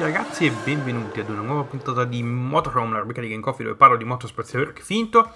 Tutti 0.00 0.12
ragazzi 0.12 0.46
e 0.46 0.50
benvenuti 0.50 1.20
ad 1.20 1.28
una 1.28 1.42
nuova 1.42 1.64
puntata 1.64 2.06
di 2.06 2.22
Motorhome, 2.22 2.94
la 2.94 3.00
rubrica 3.00 3.20
di 3.20 3.28
Game 3.28 3.42
Coffee 3.42 3.66
dove 3.66 3.76
parlo 3.76 3.98
di 3.98 4.04
motorsport 4.04 4.72
che 4.72 4.80
finto 4.80 5.34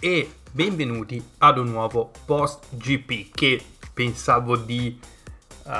e 0.00 0.32
benvenuti 0.50 1.24
ad 1.38 1.58
un 1.58 1.70
nuovo 1.70 2.10
post 2.24 2.74
GP 2.74 3.32
che 3.32 3.64
pensavo 3.94 4.56
di 4.56 4.98
uh, 5.62 5.70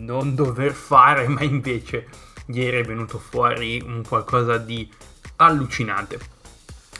non 0.00 0.34
dover 0.34 0.72
fare 0.72 1.28
ma 1.28 1.42
invece 1.42 2.08
ieri 2.46 2.78
è 2.78 2.84
venuto 2.84 3.18
fuori 3.18 3.82
un 3.84 4.02
qualcosa 4.02 4.56
di 4.56 4.90
allucinante. 5.36 6.18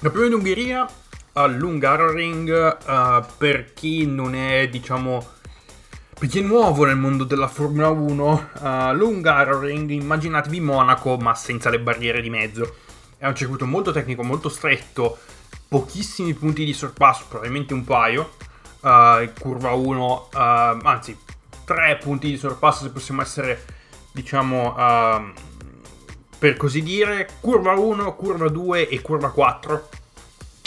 La 0.01 0.11
prima 0.11 0.27
in 0.27 0.35
Ungheria 0.35 0.87
all'Ungaroring 1.33 2.77
uh, 2.87 3.25
per 3.39 3.73
chi 3.73 4.05
non 4.05 4.35
è 4.35 4.69
diciamo 4.69 5.27
per 6.23 6.31
chi 6.31 6.39
è 6.39 6.43
nuovo 6.43 6.85
nel 6.85 6.97
mondo 6.97 7.25
della 7.25 7.49
Formula 7.49 7.89
1, 7.89 8.51
uh, 8.61 8.65
eh, 8.65 8.95
l'Ungaroring, 8.95 9.91
immaginatevi 9.91 10.61
Monaco 10.61 11.17
ma 11.17 11.35
senza 11.35 11.69
le 11.69 11.81
barriere 11.81 12.23
di 12.23 12.31
mezzo. 12.31 12.77
È 13.19 13.27
un 13.27 13.35
circuito 13.35 13.67
molto 13.67 13.91
tecnico, 13.91 14.23
molto 14.23 14.49
stretto, 14.49 15.19
pochissimi 15.67 16.33
punti 16.35 16.65
di 16.65 16.73
sorpasso, 16.75 17.25
probabilmente 17.29 17.75
un 17.75 17.83
paio. 17.83 18.35
Uh, 18.83 19.33
curva 19.37 19.73
1, 19.73 20.29
uh, 20.33 20.37
eh, 20.37 20.79
anzi, 20.85 21.19
tre 21.65 21.99
punti 22.01 22.31
di 22.31 22.37
sorpasso 22.37 22.85
se 22.85 22.91
possiamo 22.91 23.21
essere, 23.21 23.65
diciamo, 24.13 24.77
uh, 24.77 25.33
per 26.39 26.57
così 26.57 26.83
dire. 26.83 27.31
Curva 27.41 27.73
1, 27.73 28.15
curva 28.15 28.49
2 28.49 28.89
e 28.89 29.01
curva 29.01 29.31
4 29.31 29.89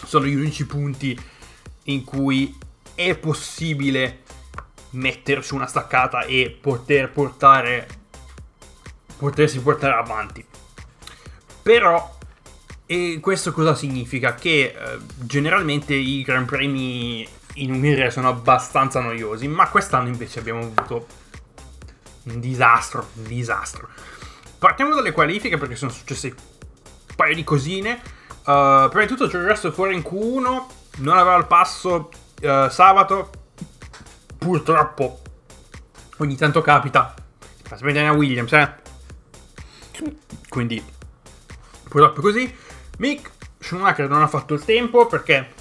sono 0.05 0.25
gli 0.25 0.35
unici 0.35 0.66
punti 0.66 1.17
in 1.83 2.03
cui 2.03 2.57
è 2.94 3.16
possibile 3.16 4.23
mettere 4.95 5.41
su 5.41 5.55
una 5.55 5.67
staccata 5.67 6.23
e 6.23 6.57
poter 6.59 7.11
portare 7.11 7.88
potersi 9.17 9.61
portare 9.61 9.93
avanti 9.93 10.45
però 11.61 12.15
e 12.88 13.17
questo 13.19 13.51
cosa 13.51 13.73
significa? 13.73 14.35
Che 14.35 14.49
eh, 14.49 14.97
generalmente 15.16 15.95
i 15.95 16.21
Gran 16.21 16.45
Premi 16.45 17.27
in 17.55 17.71
Ungheria 17.71 18.11
sono 18.11 18.29
abbastanza 18.29 18.99
noiosi, 18.99 19.47
ma 19.47 19.67
quest'anno 19.69 20.07
invece 20.07 20.39
abbiamo 20.39 20.59
avuto 20.59 21.07
un 22.23 22.39
disastro, 22.39 23.09
un 23.16 23.23
disastro. 23.23 23.89
Partiamo 24.59 24.93
dalle 24.93 25.11
qualifiche 25.11 25.57
perché 25.57 25.75
sono 25.75 25.91
successe 25.91 26.27
un 26.27 27.16
paio 27.16 27.33
di 27.33 27.43
cosine. 27.43 27.99
Uh, 28.45 28.88
prima 28.89 29.01
di 29.01 29.07
tutto 29.07 29.27
c'è 29.27 29.38
il 29.38 29.45
resto 29.45 29.71
fuori 29.71 29.95
in 29.95 30.01
Q1, 30.01 30.63
non 30.97 31.17
aveva 31.17 31.38
il 31.38 31.47
passo 31.47 32.11
uh, 32.41 32.69
sabato, 32.69 33.31
purtroppo 34.38 35.22
ogni 36.17 36.36
tanto 36.36 36.61
capita. 36.61 37.14
Fa 37.64 37.75
a 37.75 38.11
Williams, 38.14 38.53
eh? 38.53 38.73
Quindi 40.50 40.83
purtroppo 41.89 42.22
così. 42.22 42.53
Mick 42.97 43.31
Schumacher 43.59 44.08
non 44.08 44.22
ha 44.22 44.28
fatto 44.28 44.53
il 44.53 44.63
tempo 44.63 45.08
perché 45.08 45.53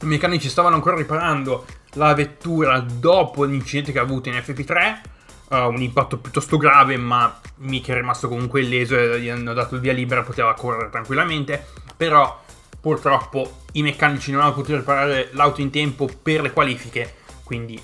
i 0.00 0.06
meccanici 0.06 0.48
stavano 0.48 0.74
ancora 0.74 0.96
riparando 0.96 1.64
la 1.92 2.14
vettura 2.14 2.80
dopo 2.80 3.44
l'incidente 3.44 3.92
che 3.92 3.98
ha 3.98 4.02
avuto 4.02 4.28
in 4.28 4.34
FP3. 4.36 5.00
Uh, 5.48 5.68
un 5.68 5.82
impatto 5.82 6.16
piuttosto 6.16 6.56
grave, 6.56 6.96
ma 6.96 7.38
Mick 7.56 7.90
è 7.90 7.94
rimasto 7.94 8.26
comunque 8.26 8.62
illeso 8.62 8.96
e 8.96 9.20
gli 9.20 9.28
hanno 9.28 9.52
dato 9.52 9.74
il 9.74 9.82
via 9.82 9.92
libera, 9.92 10.22
poteva 10.22 10.54
correre 10.54 10.88
tranquillamente. 10.88 11.66
Però 11.96 12.42
purtroppo 12.80 13.60
i 13.72 13.82
meccanici 13.82 14.32
non 14.32 14.40
hanno 14.40 14.54
potuto 14.54 14.76
riparare 14.76 15.28
l'auto 15.32 15.60
in 15.60 15.70
tempo 15.70 16.08
per 16.20 16.40
le 16.40 16.52
qualifiche, 16.52 17.16
quindi 17.44 17.80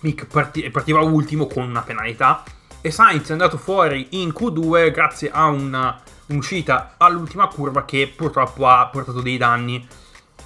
Mick 0.00 0.26
parti- 0.26 0.68
partiva 0.70 1.00
ultimo 1.00 1.46
con 1.46 1.68
una 1.68 1.82
penalità. 1.82 2.42
E 2.80 2.90
Sainz 2.90 3.28
è 3.28 3.32
andato 3.32 3.58
fuori 3.58 4.08
in 4.10 4.30
Q2 4.30 4.90
grazie 4.90 5.30
a 5.30 5.46
una 5.46 6.00
un'uscita 6.30 6.94
all'ultima 6.96 7.48
curva 7.48 7.84
che 7.84 8.12
purtroppo 8.14 8.66
ha 8.68 8.86
portato 8.86 9.20
dei 9.20 9.36
danni 9.36 9.86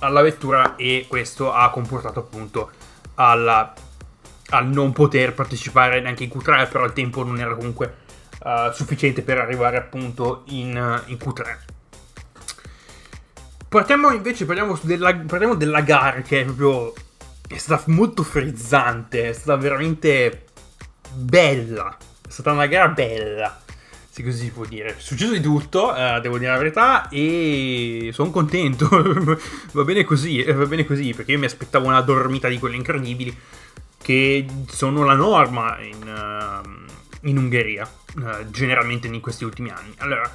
alla 0.00 0.22
vettura 0.22 0.76
e 0.76 1.06
questo 1.09 1.53
ha 1.53 1.70
comportato 1.70 2.20
appunto 2.20 2.70
alla, 3.15 3.72
al 4.50 4.66
non 4.66 4.92
poter 4.92 5.34
partecipare 5.34 6.00
neanche 6.00 6.25
in 6.25 6.31
Q3 6.31 6.69
però 6.69 6.84
il 6.84 6.92
tempo 6.92 7.22
non 7.22 7.38
era 7.38 7.54
comunque 7.54 7.97
uh, 8.42 8.72
sufficiente 8.72 9.22
per 9.22 9.38
arrivare 9.38 9.76
appunto 9.76 10.42
in, 10.47 11.03
in 11.06 11.16
Q3 11.16 11.56
partiamo 13.69 14.10
invece 14.10 14.47
parliamo 14.47 14.78
della, 14.82 15.15
parliamo 15.15 15.54
della 15.54 15.81
gara 15.81 16.22
che 16.22 16.41
è 16.41 16.44
proprio 16.44 16.92
è 17.47 17.56
stata 17.56 17.84
molto 17.93 18.22
frizzante 18.22 19.28
è 19.28 19.32
stata 19.32 19.56
veramente 19.60 20.47
bella 21.12 21.97
è 22.27 22.31
stata 22.31 22.53
una 22.53 22.66
gara 22.66 22.88
bella 22.88 23.62
se 24.15 24.22
così 24.22 24.44
si 24.44 24.50
può 24.53 24.65
dire. 24.65 24.91
È 24.91 25.00
successo 25.00 25.32
di 25.32 25.41
tutto, 25.41 25.93
eh, 25.93 26.21
devo 26.21 26.38
dire 26.38 26.53
la 26.53 26.56
verità, 26.56 27.09
e 27.09 28.10
sono 28.12 28.31
contento. 28.31 28.88
va 29.72 29.83
bene 29.83 30.04
così, 30.04 30.41
eh, 30.41 30.53
va 30.53 30.66
bene 30.66 30.87
così, 30.87 31.12
perché 31.12 31.33
io 31.33 31.41
mi 31.41 31.47
aspettavo 31.47 31.88
una 31.88 32.00
dormita 32.00 32.47
di 32.47 32.60
quelle 32.60 32.77
incredibili 32.77 33.37
che 34.00 34.47
sono 34.69 35.03
la 35.03 35.15
norma 35.15 35.81
in, 35.81 35.97
uh, 36.06 37.27
in 37.28 37.38
Ungheria, 37.38 37.91
uh, 38.19 38.49
generalmente 38.50 39.09
in 39.09 39.21
questi 39.21 39.43
ultimi 39.43 39.71
anni. 39.71 39.93
Allora, 39.97 40.31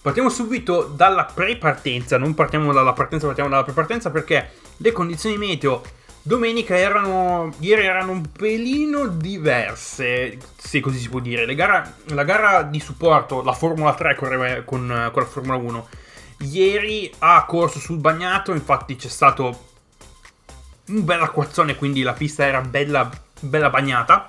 partiamo 0.00 0.28
subito 0.28 0.84
dalla 0.84 1.24
pre-partenza, 1.24 2.18
non 2.18 2.32
partiamo 2.32 2.72
dalla 2.72 2.92
partenza, 2.92 3.26
partiamo 3.26 3.50
dalla 3.50 3.64
pre-partenza 3.64 4.12
perché 4.12 4.50
le 4.76 4.92
condizioni 4.92 5.36
meteo 5.36 5.82
Domenica 6.26 6.76
erano, 6.76 7.54
ieri 7.60 7.86
erano 7.86 8.10
un 8.10 8.32
pelino 8.32 9.06
diverse, 9.06 10.36
se 10.56 10.80
così 10.80 10.98
si 10.98 11.08
può 11.08 11.20
dire. 11.20 11.54
Gara, 11.54 11.94
la 12.06 12.24
gara 12.24 12.62
di 12.62 12.80
supporto, 12.80 13.44
la 13.44 13.52
Formula 13.52 13.94
3 13.94 14.16
correva 14.16 14.62
con, 14.62 15.10
con 15.12 15.22
la 15.22 15.28
Formula 15.28 15.54
1. 15.56 15.88
Ieri 16.38 17.14
ha 17.18 17.44
corso 17.44 17.78
sul 17.78 17.98
bagnato, 17.98 18.50
infatti 18.50 18.96
c'è 18.96 19.06
stato 19.06 19.66
un 20.88 21.04
bel 21.04 21.22
acquazzone, 21.22 21.76
quindi 21.76 22.02
la 22.02 22.12
pista 22.12 22.44
era 22.44 22.60
bella, 22.60 23.08
bella 23.38 23.70
bagnata. 23.70 24.28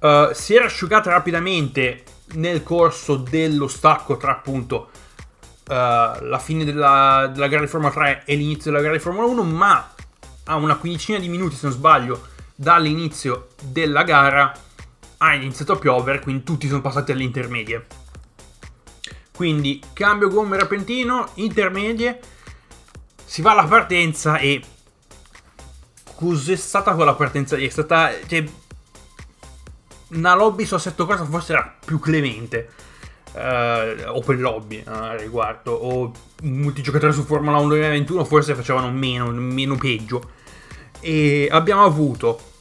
Uh, 0.00 0.32
si 0.32 0.54
era 0.54 0.64
asciugata 0.64 1.10
rapidamente 1.10 2.04
nel 2.36 2.62
corso 2.62 3.16
dello 3.16 3.68
stacco 3.68 4.16
tra 4.16 4.32
appunto 4.32 4.88
uh, 5.68 5.74
la 6.24 6.40
fine 6.42 6.64
della, 6.64 7.30
della 7.30 7.48
gara 7.48 7.60
di 7.60 7.68
Formula 7.68 7.92
3 7.92 8.22
e 8.24 8.34
l'inizio 8.34 8.70
della 8.70 8.82
gara 8.82 8.94
di 8.94 9.02
Formula 9.02 9.26
1, 9.26 9.42
ma 9.42 9.92
a 10.44 10.56
una 10.56 10.76
quindicina 10.76 11.18
di 11.18 11.28
minuti, 11.28 11.56
se 11.56 11.66
non 11.66 11.74
sbaglio, 11.74 12.28
dall'inizio 12.54 13.48
della 13.62 14.02
gara 14.02 14.52
ha 15.18 15.34
iniziato 15.34 15.72
a 15.72 15.78
piovere, 15.78 16.20
quindi 16.20 16.44
tutti 16.44 16.68
sono 16.68 16.80
passati 16.80 17.12
alle 17.12 17.22
intermedie. 17.22 17.86
Quindi 19.34 19.82
cambio 19.92 20.28
gomme 20.28 20.56
repentino, 20.56 21.30
intermedie, 21.34 22.20
si 23.24 23.42
va 23.42 23.52
alla 23.52 23.64
partenza 23.64 24.38
e 24.38 24.62
cos'è 26.14 26.54
stata 26.56 26.94
quella 26.94 27.14
partenza 27.14 27.56
lì? 27.56 27.66
È 27.66 27.70
stata 27.70 28.12
cioè, 28.28 28.44
una 30.10 30.34
lobby 30.34 30.64
su 30.64 30.74
assetto 30.74 31.06
cosa 31.06 31.24
forse 31.24 31.52
era 31.52 31.76
più 31.84 31.98
clemente. 31.98 32.70
Uh, 33.32 34.10
open 34.10 34.38
lobby 34.38 34.80
uh, 34.86 35.16
riguardo 35.16 35.72
o 35.72 36.12
multigiocatori 36.42 37.12
su 37.12 37.24
Formula 37.24 37.58
1 37.58 37.66
2021 37.66 38.24
forse 38.24 38.54
facevano 38.54 38.92
meno, 38.92 39.28
meno 39.32 39.74
peggio 39.74 40.30
e 41.04 41.48
abbiamo 41.50 41.84
avuto 41.84 42.52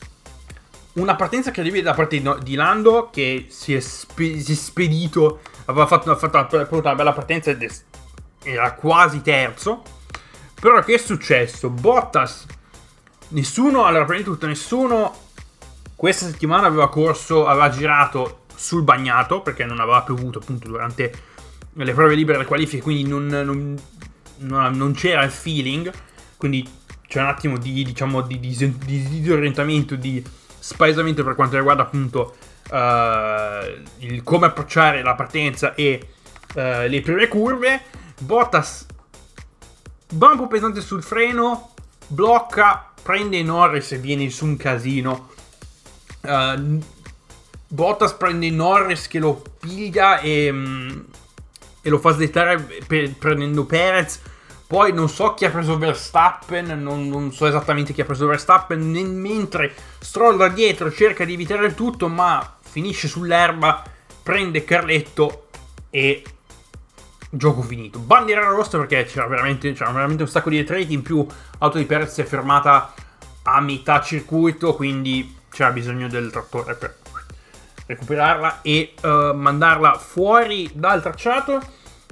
una 0.94 1.16
partenza 1.16 1.48
incredibile 1.48 1.82
da 1.82 1.94
parte 1.94 2.22
di 2.44 2.56
Lando 2.56 3.10
che 3.10 3.46
si 3.48 3.74
è, 3.74 3.80
spe- 3.80 4.38
si 4.42 4.52
è 4.52 4.56
spedito, 4.56 5.40
aveva 5.66 5.88
fatto, 5.88 6.10
una, 6.10 6.18
fatto 6.18 6.58
una, 6.58 6.68
una 6.70 6.96
bella 6.96 7.14
partenza 7.14 7.52
ed 7.52 7.72
era 8.44 8.74
quasi 8.74 9.22
terzo. 9.22 9.82
Però 10.60 10.78
che 10.84 10.96
è 10.96 10.98
successo? 10.98 11.70
Bottas, 11.70 12.46
nessuno, 13.30 13.86
allora 13.86 14.04
prima 14.04 14.20
di 14.20 14.26
tutto 14.26 14.46
nessuno 14.46 15.16
questa 15.96 16.26
settimana 16.26 16.68
aveva 16.68 16.90
corso, 16.90 17.48
aveva 17.48 17.70
girato 17.70 18.42
sul 18.54 18.84
bagnato 18.84 19.40
perché 19.40 19.64
non 19.64 19.80
aveva 19.80 20.02
piovuto 20.02 20.40
appunto 20.40 20.68
durante 20.68 21.14
le 21.72 21.94
prove 21.94 22.14
libere 22.14 22.40
delle 22.40 22.48
qualifiche, 22.48 22.84
quindi 22.84 23.08
non, 23.08 23.26
non, 23.26 23.82
non, 24.40 24.74
non 24.74 24.94
c'era 24.94 25.24
il 25.24 25.32
feeling. 25.32 25.92
Quindi 26.36 26.70
c'è 27.14 27.22
un 27.22 27.28
attimo 27.28 27.60
di, 27.60 27.84
diciamo, 27.84 28.22
di, 28.22 28.40
di, 28.40 28.56
di 28.58 29.08
disorientamento, 29.08 29.96
di 29.96 30.24
spaesamento 30.58 31.24
per 31.24 31.36
quanto 31.36 31.58
riguarda 31.58 31.84
appunto 31.84 32.36
uh, 32.72 33.82
il 34.00 34.24
come 34.24 34.48
approcciare 34.48 35.04
la 35.04 35.14
partenza 35.14 35.76
e 35.76 36.08
uh, 36.56 36.88
le 36.88 37.02
prime 37.02 37.28
curve. 37.28 37.82
Bottas 38.18 38.88
va 40.14 40.30
un 40.30 40.38
po' 40.38 40.48
pesante 40.48 40.82
sul 40.82 41.04
freno, 41.04 41.76
blocca, 42.08 42.92
prende 43.04 43.44
Norris 43.44 43.92
e 43.92 44.00
viene 44.00 44.28
su 44.32 44.46
un 44.46 44.58
casino. 44.58 45.30
Uh, 46.22 46.80
Bottas 47.68 48.14
prende 48.14 48.50
Norris 48.50 49.08
che 49.08 49.20
lo 49.20 49.40
piglia 49.60 50.20
e, 50.20 50.50
um, 50.50 51.06
e 51.80 51.90
lo 51.92 52.00
fa 52.00 52.10
slittare 52.14 52.58
per, 52.88 53.14
prendendo 53.18 53.68
Perez 53.68 54.20
poi 54.68 54.94
non 54.94 55.10
so 55.10 55.34
chi 55.34 55.46
ha 55.46 55.50
preso 55.50 55.78
Verstappen, 55.78 56.82
non, 56.82 57.08
non 57.08 57.32
so 57.32 57.46
esattamente 57.46 57.94
chi 57.94 58.02
ha 58.02 58.06
preso 58.06 58.26
Verstappen, 58.26 58.82
mentre 59.20 59.74
Stroll 60.00 60.38
da 60.38 60.48
dietro 60.48 60.92
cerca 60.92 61.26
di 61.26 61.34
evitare 61.34 61.66
il 61.66 61.76
tutto, 61.76 62.08
ma 62.08 62.58
finisce 62.62 63.08
sull'erba 63.08 63.84
prende 64.24 64.64
Carletto 64.64 65.48
e 65.90 66.24
gioco 67.30 67.62
finito. 67.62 68.00
Bandiera 68.00 68.48
rossa 68.48 68.78
perché 68.78 69.06
c'era 69.06 69.28
veramente, 69.28 69.74
c'era 69.74 69.92
veramente 69.92 70.24
un 70.24 70.30
sacco 70.30 70.50
di 70.50 70.58
detriti, 70.58 70.94
in 70.94 71.02
più 71.02 71.26
l'auto 71.60 71.78
di 71.78 71.86
Perez 71.86 72.14
si 72.14 72.22
è 72.22 72.26
fermata 72.26 72.94
a 73.44 73.60
metà 73.60 74.02
circuito, 74.02 74.76
quindi 74.76 75.36
c'era 75.50 75.72
bisogno 75.72 76.08
del 76.08 76.32
trattore 76.32 76.76
per 76.76 76.96
recuperarla 77.86 78.62
e 78.62 78.94
uh, 79.02 79.34
mandarla 79.34 79.96
fuori 79.96 80.72
dal 80.74 81.02
tracciato. 81.02 81.60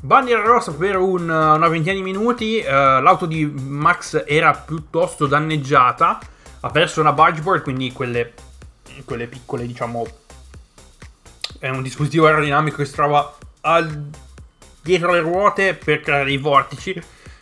Bandiera 0.04 0.42
rossa 0.42 0.74
per 0.74 0.98
un, 0.98 1.30
una 1.30 1.68
ventina 1.68 1.94
di 1.94 2.02
minuti, 2.02 2.58
uh, 2.58 2.72
l'auto 3.02 3.28
di 3.28 3.46
Max 3.46 4.24
era 4.26 4.52
piuttosto 4.52 5.28
danneggiata, 5.28 6.20
ha 6.60 6.70
perso 6.72 7.02
una 7.02 7.14
bargeboard, 7.14 7.62
quindi 7.62 7.92
quelle, 7.92 8.34
quelle 9.06 9.28
piccole, 9.28 9.68
diciamo, 9.68 10.08
è 11.60 11.70
un 11.70 11.84
dispositivo 11.84 12.26
aerodinamico 12.26 12.78
che 12.78 12.86
si 12.86 12.94
trova 12.94 13.38
al, 13.62 14.10
dietro 14.82 15.12
le 15.12 15.20
ruote 15.20 15.76
per 15.76 16.00
creare 16.00 16.32
i 16.32 16.38
vortici, 16.38 17.00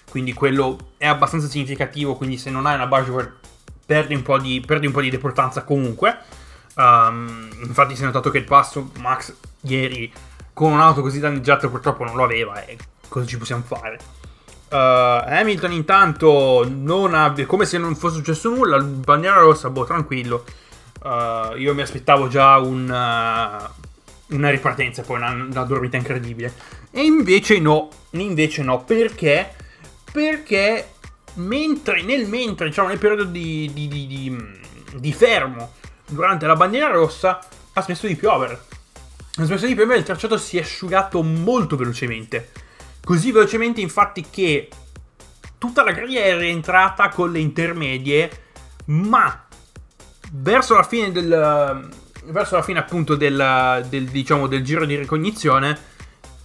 quindi 0.10 0.34
quello 0.34 0.92
è 0.98 1.08
abbastanza 1.08 1.48
significativo, 1.48 2.16
quindi 2.16 2.38
se 2.38 2.50
non 2.50 2.66
hai 2.66 2.76
una 2.76 2.88
bargeboard 2.88 3.38
perdi 3.86 4.16
un 4.16 4.22
po' 4.22 4.38
di, 4.38 4.62
un 4.68 4.92
po' 4.92 5.02
di 5.02 5.10
deportanza 5.10 5.64
comunque. 5.64 6.18
Um, 6.76 7.50
infatti 7.64 7.96
si 7.96 8.02
è 8.02 8.06
notato 8.06 8.30
che 8.30 8.38
il 8.38 8.44
passo 8.44 8.92
Max 9.00 9.34
ieri 9.62 10.12
con 10.60 10.74
un'auto 10.74 11.00
così 11.00 11.22
danneggiata 11.22 11.70
purtroppo 11.70 12.04
non 12.04 12.18
lo 12.18 12.26
aveva 12.26 12.66
e 12.66 12.76
cosa 13.08 13.26
ci 13.26 13.38
possiamo 13.38 13.64
fare? 13.66 13.98
Uh, 14.70 15.24
Hamilton 15.26 15.72
intanto 15.72 16.68
non 16.70 17.14
ha, 17.14 17.34
come 17.46 17.64
se 17.64 17.78
non 17.78 17.96
fosse 17.96 18.18
successo 18.18 18.50
nulla, 18.50 18.78
bandiera 18.78 19.40
rossa, 19.40 19.70
boh, 19.70 19.86
tranquillo. 19.86 20.44
Uh, 21.02 21.56
io 21.56 21.74
mi 21.74 21.82
aspettavo 21.82 22.28
già 22.28 22.58
un, 22.58 22.82
uh, 22.84 24.36
una 24.36 24.50
ripartenza, 24.50 25.02
poi 25.04 25.16
una, 25.16 25.32
una, 25.32 25.64
dormita 25.64 25.96
incredibile. 25.96 26.54
E 26.92 27.04
invece 27.04 27.58
no, 27.62 27.88
invece 28.10 28.62
no, 28.62 28.84
perché? 28.84 29.56
Perché 30.12 30.90
mentre, 31.36 32.02
nel 32.02 32.28
mentre, 32.28 32.68
diciamo, 32.68 32.90
nel 32.90 33.00
periodo 33.00 33.24
di, 33.24 33.72
di, 33.74 33.88
di, 33.88 34.60
di 34.94 35.14
fermo 35.14 35.72
durante 36.06 36.46
la 36.46 36.58
bandiera 36.58 36.90
rossa, 36.90 37.40
ha 37.72 37.82
smesso 37.82 38.08
di 38.08 38.18
piovere. 38.18 38.68
Ha 39.40 39.46
smesso 39.46 39.68
di 39.68 39.76
piovere, 39.76 40.00
il 40.00 40.06
tracciato 40.06 40.38
si 40.38 40.58
è 40.58 40.62
asciugato 40.62 41.24
molto 41.24 41.78
velocemente. 41.78 42.52
Così 43.02 43.32
velocemente 43.32 43.80
infatti 43.80 44.26
che 44.30 44.68
tutta 45.58 45.82
la 45.82 45.94
griglia 45.94 46.24
è 46.24 46.38
rientrata 46.38 47.08
con 47.08 47.32
le 47.32 47.40
intermedie, 47.40 48.30
ma 48.88 49.46
verso 50.34 50.76
la 50.76 50.84
fine 50.84 51.14
del 51.14 51.90
verso 52.26 52.56
la 52.56 52.62
fine 52.62 52.80
appunto 52.80 53.16
del, 53.16 53.86
del, 53.88 54.10
diciamo, 54.10 54.48
del 54.48 54.64
giro 54.64 54.86
di 54.86 54.96
ricognizione 54.96 55.78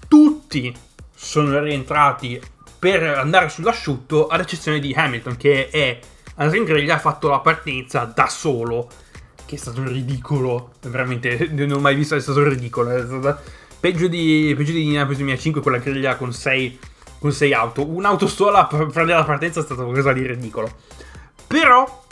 tutti 0.09 0.75
sono 1.15 1.59
rientrati 1.61 2.41
per 2.79 3.03
andare 3.03 3.49
sull'asciutto 3.49 4.29
ad 4.29 4.41
eccezione 4.41 4.79
di 4.79 4.95
Hamilton 4.95 5.37
che 5.37 5.69
è 5.69 5.99
andato 6.37 6.57
in 6.57 6.65
griglia 6.65 6.95
ha 6.95 6.99
fatto 6.99 7.29
la 7.29 7.41
partenza 7.41 8.05
da 8.05 8.29
solo 8.29 8.89
che 9.55 9.61
è 9.61 9.63
stato 9.63 9.85
ridicolo 9.85 10.73
veramente 10.83 11.49
non 11.53 11.71
ho 11.71 11.79
mai 11.79 11.95
visto 11.95 12.15
è 12.15 12.21
stato 12.21 12.47
ridicolo 12.47 12.91
è 12.91 13.05
stato 13.05 13.39
Peggio 13.85 14.09
di, 14.09 14.55
peggio 14.57 14.73
di 14.73 14.81
Indianapolis 14.81 15.19
2005, 15.19 15.61
quella 15.61 15.77
griglia 15.77 16.17
con 16.17 16.33
6 16.33 16.79
con 17.19 17.35
auto. 17.53 17.87
Un'auto 17.87 18.27
sola 18.27 18.65
per 18.65 18.87
prendere 18.87 19.19
la 19.19 19.27
partenza 19.27 19.61
è 19.61 19.63
stata 19.63 19.83
qualcosa 19.83 20.15
di 20.15 20.27
ridicolo. 20.27 20.75
Però 21.47 22.07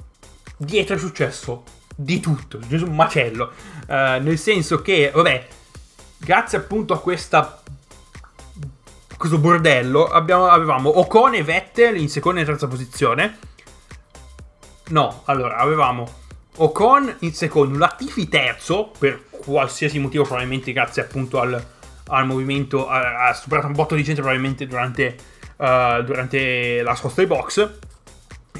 dietro 0.55 0.97
è 0.97 0.99
successo 0.99 1.62
di 1.97 2.21
tutto, 2.21 2.59
è 2.59 2.62
successo 2.65 2.85
un 2.85 2.94
macello. 2.94 3.53
Uh, 3.89 4.21
nel 4.21 4.37
senso 4.37 4.83
che, 4.83 5.12
vabbè, 5.15 5.47
grazie 6.19 6.59
appunto 6.59 6.93
a 6.93 7.00
questa 7.00 7.62
questo 9.17 9.39
bordello 9.39 10.05
abbiamo, 10.09 10.49
avevamo 10.49 10.99
Ocon 10.99 11.37
e 11.37 11.43
Vettel 11.43 11.97
in 11.97 12.11
seconda 12.11 12.43
e 12.43 12.44
terza 12.44 12.69
posizione. 12.69 13.39
No, 14.89 15.23
allora 15.25 15.56
avevamo 15.56 16.21
Ocon 16.56 17.16
in 17.20 17.32
secondo, 17.32 17.78
Latifi 17.78 18.28
terzo 18.28 18.93
per 18.99 19.25
qualsiasi 19.31 19.99
motivo, 19.99 20.25
probabilmente 20.25 20.72
grazie 20.72 21.02
appunto 21.02 21.40
al, 21.40 21.64
al 22.08 22.26
movimento, 22.26 22.88
ha, 22.88 23.32
superato 23.32 23.69
un 23.69 23.72
botto 23.72 23.94
di 23.94 24.02
gente 24.02 24.20
probabilmente 24.20 24.66
durante, 24.66 25.16
uh, 25.56 26.02
durante 26.02 26.82
la 26.82 26.94
sosta 26.94 27.22
ai 27.22 27.26
box. 27.26 27.70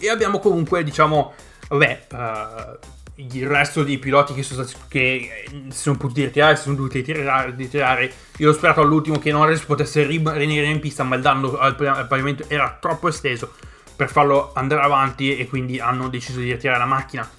E 0.01 0.09
abbiamo 0.09 0.39
comunque, 0.39 0.83
diciamo, 0.83 1.35
vabbè, 1.69 2.07
uh, 2.13 2.79
il 3.17 3.47
resto 3.47 3.85
dei 3.85 3.99
piloti 3.99 4.33
che 4.33 4.43
sono, 4.43 4.65
stati, 4.65 4.85
che 4.89 5.45
si 5.69 5.79
sono 5.79 5.99
potuti 5.99 6.25
ritirare, 6.25 6.57
si 6.57 6.63
sono 6.63 6.77
dovuti 6.77 6.99
ritirare, 6.99 7.55
ritirare. 7.55 8.11
Io 8.39 8.51
ho 8.51 8.55
sperato 8.55 8.81
all'ultimo 8.81 9.19
che 9.19 9.31
Norris 9.31 9.61
potesse 9.61 10.03
rimanere 10.05 10.67
in 10.67 10.81
pista, 10.81 11.03
ma 11.03 11.17
il 11.17 11.23
danno 11.23 11.59
al, 11.59 11.77
al 11.79 12.07
pavimento 12.07 12.45
era 12.49 12.77
troppo 12.81 13.09
esteso 13.09 13.53
per 13.95 14.11
farlo 14.11 14.53
andare 14.55 14.81
avanti 14.81 15.37
e 15.37 15.47
quindi 15.47 15.79
hanno 15.79 16.09
deciso 16.09 16.41
di 16.41 16.51
ritirare 16.51 16.79
la 16.79 16.87
macchina. 16.87 17.31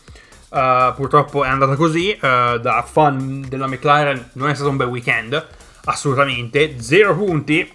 Uh, 0.53 0.93
purtroppo 0.93 1.43
è 1.43 1.47
andata 1.47 1.75
così. 1.75 2.11
Uh, 2.15 2.59
da 2.59 2.85
fan 2.87 3.43
della 3.47 3.65
McLaren 3.65 4.29
non 4.33 4.49
è 4.49 4.53
stato 4.53 4.69
un 4.69 4.77
bel 4.77 4.87
weekend, 4.87 5.47
assolutamente. 5.85 6.79
Zero 6.79 7.15
punti, 7.15 7.71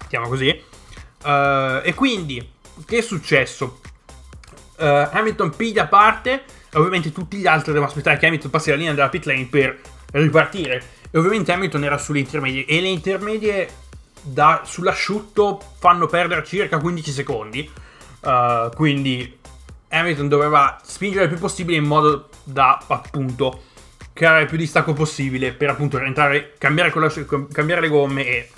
mettiamo 0.00 0.28
così. 0.28 0.48
Uh, 1.24 1.80
e 1.82 1.92
quindi, 1.96 2.48
che 2.86 2.98
è 2.98 3.02
successo? 3.02 3.80
Hamilton 4.76 5.54
piglia 5.56 5.88
parte. 5.88 6.44
Ovviamente 6.74 7.12
tutti 7.12 7.36
gli 7.36 7.46
altri 7.46 7.72
devono 7.72 7.90
aspettare 7.90 8.16
che 8.16 8.26
Hamilton 8.26 8.50
passi 8.50 8.70
la 8.70 8.76
linea 8.76 8.94
della 8.94 9.08
pit 9.10 9.26
lane 9.26 9.46
per 9.46 9.78
ripartire. 10.12 10.82
E 11.10 11.18
ovviamente 11.18 11.52
Hamilton 11.52 11.84
era 11.84 11.98
sulle 11.98 12.20
intermedie. 12.20 12.64
E 12.64 12.80
le 12.80 12.88
intermedie 12.88 13.68
da, 14.22 14.62
sull'asciutto 14.64 15.60
fanno 15.80 16.06
perdere 16.06 16.44
circa 16.44 16.78
15 16.78 17.10
secondi. 17.10 17.70
quindi 18.74 19.39
Hamilton 19.90 20.28
doveva 20.28 20.78
spingere 20.82 21.24
il 21.24 21.30
più 21.30 21.38
possibile 21.38 21.76
in 21.78 21.84
modo 21.84 22.28
da 22.44 22.82
appunto 22.86 23.64
creare 24.12 24.42
il 24.42 24.48
più 24.48 24.56
distacco 24.56 24.92
possibile 24.92 25.52
per 25.52 25.70
appunto 25.70 25.98
rientrare, 25.98 26.54
cambiare, 26.58 26.92
cambiare 27.52 27.80
le 27.80 27.88
gomme 27.88 28.26
e 28.26 28.50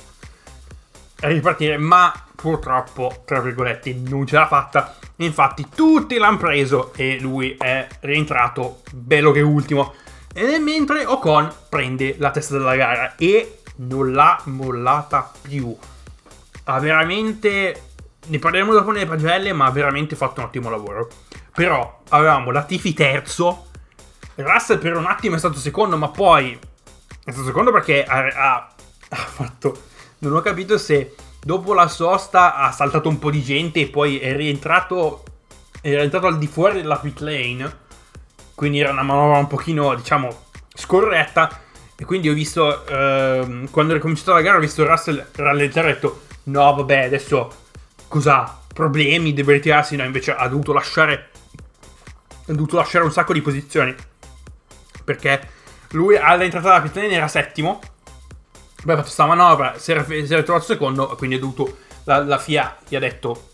ripartire, 1.20 1.78
ma 1.78 2.12
purtroppo, 2.34 3.22
tra 3.24 3.40
virgolette, 3.40 3.94
non 4.08 4.26
ce 4.26 4.36
l'ha 4.36 4.46
fatta. 4.46 4.96
Infatti 5.16 5.68
tutti 5.74 6.16
l'hanno 6.16 6.38
preso 6.38 6.92
e 6.94 7.18
lui 7.20 7.56
è 7.58 7.86
rientrato 8.00 8.82
bello 8.92 9.30
che 9.30 9.40
ultimo. 9.40 9.94
E 10.34 10.42
nel 10.42 10.60
mentre 10.60 11.06
Ocon 11.06 11.52
prende 11.68 12.16
la 12.18 12.30
testa 12.30 12.58
della 12.58 12.74
gara 12.74 13.14
e 13.16 13.60
non 13.76 14.12
l'ha 14.12 14.40
mollata 14.46 15.30
più. 15.42 15.76
Ha 16.64 16.78
veramente 16.80 17.91
ne 18.24 18.38
parleremo 18.38 18.72
dopo 18.72 18.90
nelle 18.90 19.06
pagelle, 19.06 19.52
ma 19.52 19.66
ha 19.66 19.70
veramente 19.70 20.16
fatto 20.16 20.40
un 20.40 20.46
ottimo 20.46 20.70
lavoro. 20.70 21.08
Però 21.52 22.02
avevamo 22.10 22.50
Latifi 22.50 22.94
terzo, 22.94 23.66
Russell 24.36 24.78
per 24.78 24.96
un 24.96 25.06
attimo 25.06 25.36
è 25.36 25.38
stato 25.38 25.58
secondo, 25.58 25.96
ma 25.96 26.08
poi 26.08 26.58
è 27.24 27.30
stato 27.30 27.46
secondo 27.46 27.70
perché 27.72 28.04
ha, 28.04 28.26
ha, 28.26 28.74
ha 29.08 29.16
fatto... 29.16 29.90
Non 30.18 30.36
ho 30.36 30.40
capito 30.40 30.78
se 30.78 31.14
dopo 31.44 31.74
la 31.74 31.88
sosta 31.88 32.54
ha 32.54 32.70
saltato 32.70 33.08
un 33.08 33.18
po' 33.18 33.30
di 33.30 33.42
gente 33.42 33.80
e 33.80 33.88
poi 33.88 34.20
è 34.20 34.36
rientrato, 34.36 35.24
è 35.80 35.90
rientrato 35.90 36.28
al 36.28 36.38
di 36.38 36.46
fuori 36.46 36.80
della 36.80 36.96
pit 36.96 37.18
lane. 37.20 37.80
Quindi 38.54 38.78
era 38.78 38.92
una 38.92 39.02
manovra 39.02 39.38
un 39.38 39.48
pochino, 39.48 39.94
diciamo, 39.94 40.44
scorretta. 40.72 41.60
E 41.96 42.04
quindi 42.04 42.28
ho 42.28 42.34
visto, 42.34 42.86
eh, 42.86 43.66
quando 43.70 43.92
è 43.92 43.96
ricominciata 43.96 44.32
la 44.32 44.42
gara, 44.42 44.58
ho 44.58 44.60
visto 44.60 44.86
Russell 44.86 45.26
ralleggare 45.34 45.88
e 45.88 45.90
ho 45.90 45.94
detto, 45.94 46.22
no 46.44 46.74
vabbè, 46.74 47.04
adesso 47.04 47.61
cosa 48.12 48.60
problemi, 48.74 49.32
deve 49.32 49.54
ritirarsi, 49.54 49.96
no, 49.96 50.04
invece 50.04 50.34
ha 50.34 50.46
dovuto 50.48 50.74
lasciare 50.74 51.30
ha 52.46 52.52
dovuto 52.52 52.76
lasciare 52.76 53.04
un 53.04 53.12
sacco 53.12 53.32
di 53.32 53.40
posizioni. 53.40 53.94
Perché 55.04 55.48
lui 55.92 56.16
all'entrata 56.16 56.68
della 56.68 56.82
pit 56.82 56.94
lane 56.96 57.14
era 57.14 57.28
settimo 57.28 57.80
poi 58.84 58.94
ha 58.94 58.96
fatto 58.96 59.10
sta 59.10 59.26
manovra 59.26 59.78
si 59.78 59.92
era, 59.92 60.04
si 60.04 60.26
era 60.28 60.42
trovato 60.42 60.64
secondo 60.64 61.06
quindi 61.16 61.36
ha 61.36 61.38
dovuto 61.38 61.78
la, 62.04 62.24
la 62.24 62.38
FIA 62.38 62.78
gli 62.88 62.96
ha 62.96 62.98
detto 62.98 63.50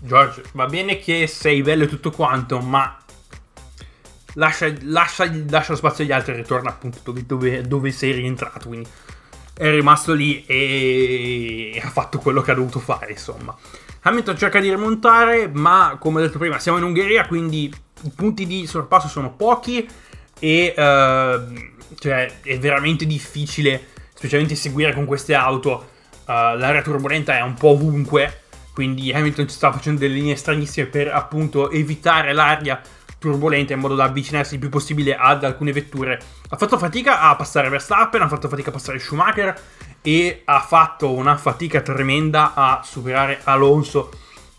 George 0.00 0.42
va 0.52 0.66
bene 0.66 0.98
che 0.98 1.26
sei 1.26 1.60
bello 1.60 1.84
e 1.84 1.88
tutto 1.88 2.10
quanto 2.10 2.60
ma 2.60 3.02
lascia, 4.34 4.72
lascia, 4.82 5.30
lascia 5.48 5.74
spazio 5.74 6.04
agli 6.04 6.12
altri 6.12 6.32
e 6.32 6.36
ritorna 6.36 6.70
appunto 6.70 7.00
dove, 7.02 7.26
dove, 7.26 7.62
dove 7.62 7.90
sei 7.90 8.12
rientrato. 8.12 8.68
Quindi 8.68 8.88
è 9.54 9.70
rimasto 9.70 10.12
lì 10.14 10.44
e 10.46 11.80
ha 11.82 11.90
fatto 11.90 12.18
quello 12.18 12.40
che 12.40 12.52
ha 12.52 12.54
dovuto 12.54 12.78
fare 12.78 13.10
insomma 13.10 13.54
Hamilton 14.02 14.36
cerca 14.36 14.60
di 14.60 14.68
rimontare, 14.68 15.48
ma 15.48 15.96
come 15.98 16.20
ho 16.20 16.26
detto 16.26 16.38
prima, 16.38 16.58
siamo 16.58 16.78
in 16.78 16.84
Ungheria, 16.84 17.26
quindi 17.26 17.72
i 18.02 18.10
punti 18.14 18.46
di 18.46 18.66
sorpasso 18.66 19.06
sono 19.06 19.32
pochi 19.32 19.88
e 20.40 20.74
uh, 20.76 21.94
cioè, 21.98 22.40
è 22.42 22.58
veramente 22.58 23.06
difficile, 23.06 23.88
specialmente 24.12 24.56
seguire 24.56 24.92
con 24.92 25.04
queste 25.04 25.34
auto. 25.34 25.90
Uh, 26.24 26.56
l'area 26.56 26.82
turbolenta 26.82 27.36
è 27.36 27.42
un 27.42 27.54
po' 27.54 27.68
ovunque, 27.68 28.42
quindi 28.74 29.12
Hamilton 29.12 29.48
ci 29.48 29.54
sta 29.54 29.70
facendo 29.70 30.00
delle 30.00 30.14
linee 30.14 30.34
stranissime 30.34 30.86
per 30.86 31.08
appunto 31.08 31.70
evitare 31.70 32.32
l'aria 32.32 32.80
turbolenta 33.22 33.72
in 33.72 33.78
modo 33.78 33.94
da 33.94 34.04
avvicinarsi 34.04 34.54
il 34.54 34.60
più 34.60 34.68
possibile 34.68 35.14
ad 35.16 35.44
alcune 35.44 35.72
vetture. 35.72 36.20
Ha 36.48 36.56
fatto 36.56 36.76
fatica 36.76 37.20
a 37.20 37.36
passare 37.36 37.68
Verstappen, 37.68 38.20
ha 38.20 38.28
fatto 38.28 38.48
fatica 38.48 38.70
a 38.70 38.72
passare 38.72 38.98
Schumacher 38.98 39.58
e 40.02 40.42
ha 40.44 40.60
fatto 40.60 41.12
una 41.12 41.36
fatica 41.36 41.80
tremenda 41.80 42.52
a 42.54 42.82
superare 42.84 43.40
Alonso. 43.44 44.10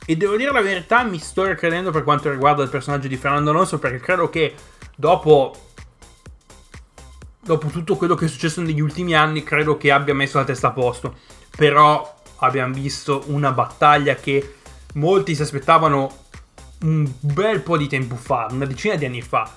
E 0.06 0.16
devo 0.16 0.38
dire 0.38 0.52
la 0.52 0.62
verità, 0.62 1.04
mi 1.04 1.20
sto 1.20 1.46
ricredendo 1.46 1.92
per 1.92 2.04
quanto 2.04 2.32
riguarda 2.32 2.64
il 2.64 2.70
personaggio 2.70 3.10
di 3.10 3.18
Fernando 3.18 3.52
Alonso 3.52 3.78
perché 3.80 4.00
credo 4.00 4.30
che 4.30 4.56
dopo 4.96 5.56
dopo 7.42 7.68
tutto 7.68 7.98
quello 7.98 8.16
che 8.16 8.26
è 8.26 8.30
successo 8.30 8.62
negli 8.62 8.80
ultimi 8.80 9.14
anni, 9.14 9.44
credo 9.44 9.76
che 9.76 9.92
abbia 9.92 10.14
messo 10.14 10.38
la 10.38 10.46
testa 10.46 10.70
a 10.70 10.72
posto. 10.72 11.18
Però 11.56 12.22
abbiamo 12.38 12.74
visto 12.74 13.24
una 13.28 13.52
battaglia 13.52 14.16
che 14.16 14.56
molti 14.94 15.36
si 15.36 15.42
aspettavano 15.42 16.22
un 16.84 17.10
bel 17.20 17.62
po' 17.62 17.78
di 17.78 17.88
tempo 17.88 18.16
fa, 18.16 18.48
una 18.52 18.66
decina 18.66 18.96
di 18.96 19.06
anni 19.06 19.22
fa. 19.22 19.50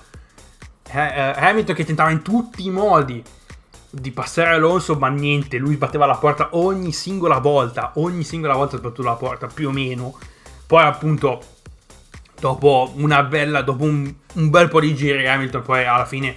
Eh, 0.89 1.33
Hamilton 1.35 1.75
che 1.75 1.85
tentava 1.85 2.09
in 2.09 2.21
tutti 2.21 2.65
i 2.65 2.69
modi 2.69 3.23
di 3.89 4.11
passare 4.11 4.55
Alonso, 4.55 4.95
ma 4.95 5.09
niente, 5.09 5.57
lui 5.57 5.75
batteva 5.75 6.05
la 6.05 6.15
porta 6.15 6.49
ogni 6.51 6.91
singola 6.91 7.39
volta, 7.39 7.91
ogni 7.95 8.23
singola 8.23 8.53
volta 8.53 8.77
ha 8.77 8.79
battuto 8.79 9.03
la 9.03 9.15
porta, 9.15 9.47
più 9.47 9.69
o 9.69 9.71
meno. 9.71 10.17
Poi 10.65 10.83
appunto, 10.83 11.41
dopo 12.39 12.91
una 12.95 13.23
bella, 13.23 13.61
dopo 13.61 13.83
un, 13.83 14.13
un 14.33 14.49
bel 14.49 14.69
po' 14.69 14.79
di 14.79 14.95
giri, 14.95 15.27
Hamilton 15.27 15.61
poi 15.61 15.85
alla 15.85 16.05
fine 16.05 16.35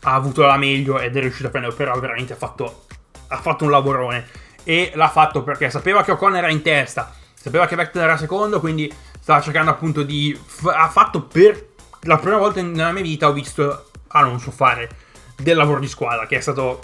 ha 0.00 0.14
avuto 0.14 0.42
la 0.42 0.56
meglio 0.56 0.98
ed 0.98 1.16
è 1.16 1.20
riuscito 1.20 1.48
a 1.48 1.50
prendere, 1.50 1.74
però 1.74 1.98
veramente 1.98 2.34
ha 2.34 2.36
fatto, 2.36 2.84
ha 3.28 3.38
fatto 3.38 3.64
un 3.64 3.70
lavorone. 3.70 4.26
E 4.64 4.92
l'ha 4.94 5.08
fatto 5.08 5.42
perché 5.42 5.70
sapeva 5.70 6.02
che 6.02 6.12
Ocon 6.12 6.36
era 6.36 6.48
in 6.48 6.60
testa, 6.60 7.14
sapeva 7.34 7.66
che 7.66 7.76
Vettel 7.76 8.02
era 8.02 8.16
secondo, 8.16 8.58
quindi 8.60 8.92
stava 9.26 9.40
cercando 9.40 9.72
appunto 9.72 10.04
di... 10.04 10.38
ha 10.72 10.88
fatto 10.88 11.22
per 11.22 11.70
la 12.02 12.16
prima 12.16 12.36
volta 12.36 12.62
nella 12.62 12.92
mia 12.92 13.02
vita 13.02 13.26
ho 13.26 13.32
visto 13.32 13.90
Alonso 14.06 14.52
fare 14.52 14.88
del 15.34 15.56
lavoro 15.56 15.80
di 15.80 15.88
squadra, 15.88 16.28
che 16.28 16.36
è 16.36 16.40
stato 16.40 16.80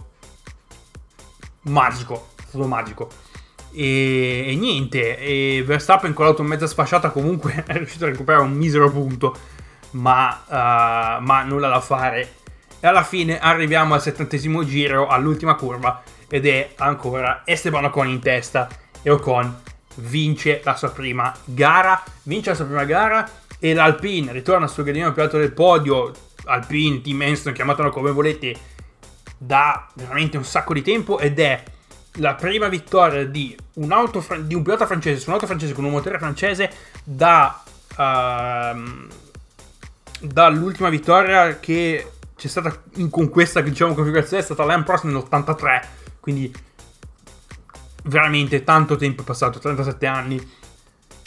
magico, 1.66 2.30
è 2.37 2.42
stato 2.49 2.66
magico. 2.66 3.08
E, 3.70 4.46
e 4.49 4.56
niente, 4.56 5.18
e 5.18 5.62
Verstappen 5.64 6.12
con 6.14 6.25
l'auto 6.25 6.42
mezza 6.42 6.66
sfasciata 6.66 7.11
comunque 7.11 7.62
è 7.64 7.75
riuscito 7.75 8.06
a 8.06 8.08
recuperare 8.08 8.42
un 8.42 8.54
misero 8.54 8.90
punto, 8.90 9.37
ma, 9.92 10.42
uh, 10.44 11.22
ma 11.22 11.44
nulla 11.44 11.68
da 11.68 11.80
fare. 11.80 12.34
E 12.80 12.87
alla 12.88 13.04
fine 13.04 13.38
arriviamo 13.38 13.94
al 13.94 14.02
settantesimo 14.02 14.64
giro, 14.64 15.06
all'ultima 15.06 15.54
curva, 15.54 16.02
ed 16.26 16.44
è 16.49 16.72
ancora 16.78 17.42
Esteban 17.44 17.84
Ocon 17.84 18.08
in 18.08 18.18
testa 18.18 18.66
e 19.00 19.11
Ocon 19.11 19.61
vince 19.96 20.61
la 20.64 20.76
sua 20.76 20.90
prima 20.90 21.34
gara, 21.44 22.02
vince 22.25 22.50
la 22.50 22.56
sua 22.56 22.64
prima 22.64 22.84
gara 22.84 23.28
e 23.58 23.75
l'Alpine 23.75 24.32
ritorna 24.32 24.66
sul 24.66 24.84
gradino 24.84 25.12
più 25.12 25.22
alto 25.22 25.38
del 25.38 25.52
podio, 25.52 26.12
Alpine, 26.44 27.00
Team 27.00 27.22
Enston, 27.22 27.52
chiamatelo 27.52 27.90
come 27.90 28.11
volete, 28.11 28.56
da 29.38 29.88
veramente 29.94 30.37
un 30.37 30.44
sacco 30.44 30.72
di 30.72 30.82
tempo 30.82 31.18
ed 31.18 31.38
è 31.38 31.62
la 32.16 32.34
prima 32.34 32.68
vittoria 32.68 33.25
di 33.25 33.56
un, 33.75 33.92
auto, 33.92 34.25
di 34.40 34.54
un 34.54 34.62
pilota 34.62 34.87
francese 34.87 35.20
su 35.20 35.28
un'auto 35.28 35.46
francese 35.46 35.72
con 35.72 35.84
un 35.84 35.92
motore 35.92 36.18
francese 36.18 36.70
da, 37.04 37.62
uh, 37.96 39.08
dall'ultima 40.20 40.90
vittoria 40.90 41.58
che 41.58 42.11
c'è 42.37 42.49
stata 42.49 42.82
in, 42.96 43.08
con 43.08 43.28
questa 43.30 43.61
diciamo, 43.61 43.94
configurazione 43.94 44.42
è 44.42 44.44
stata 44.44 44.64
l'Am 44.64 44.84
Prost 44.84 45.04
nell'83 45.04 45.84
quindi 46.20 46.52
veramente 48.02 48.64
tanto 48.64 48.97
tempo 48.97 49.23
è 49.23 49.25
passato 49.25 49.59
37 49.59 50.06
anni 50.06 50.50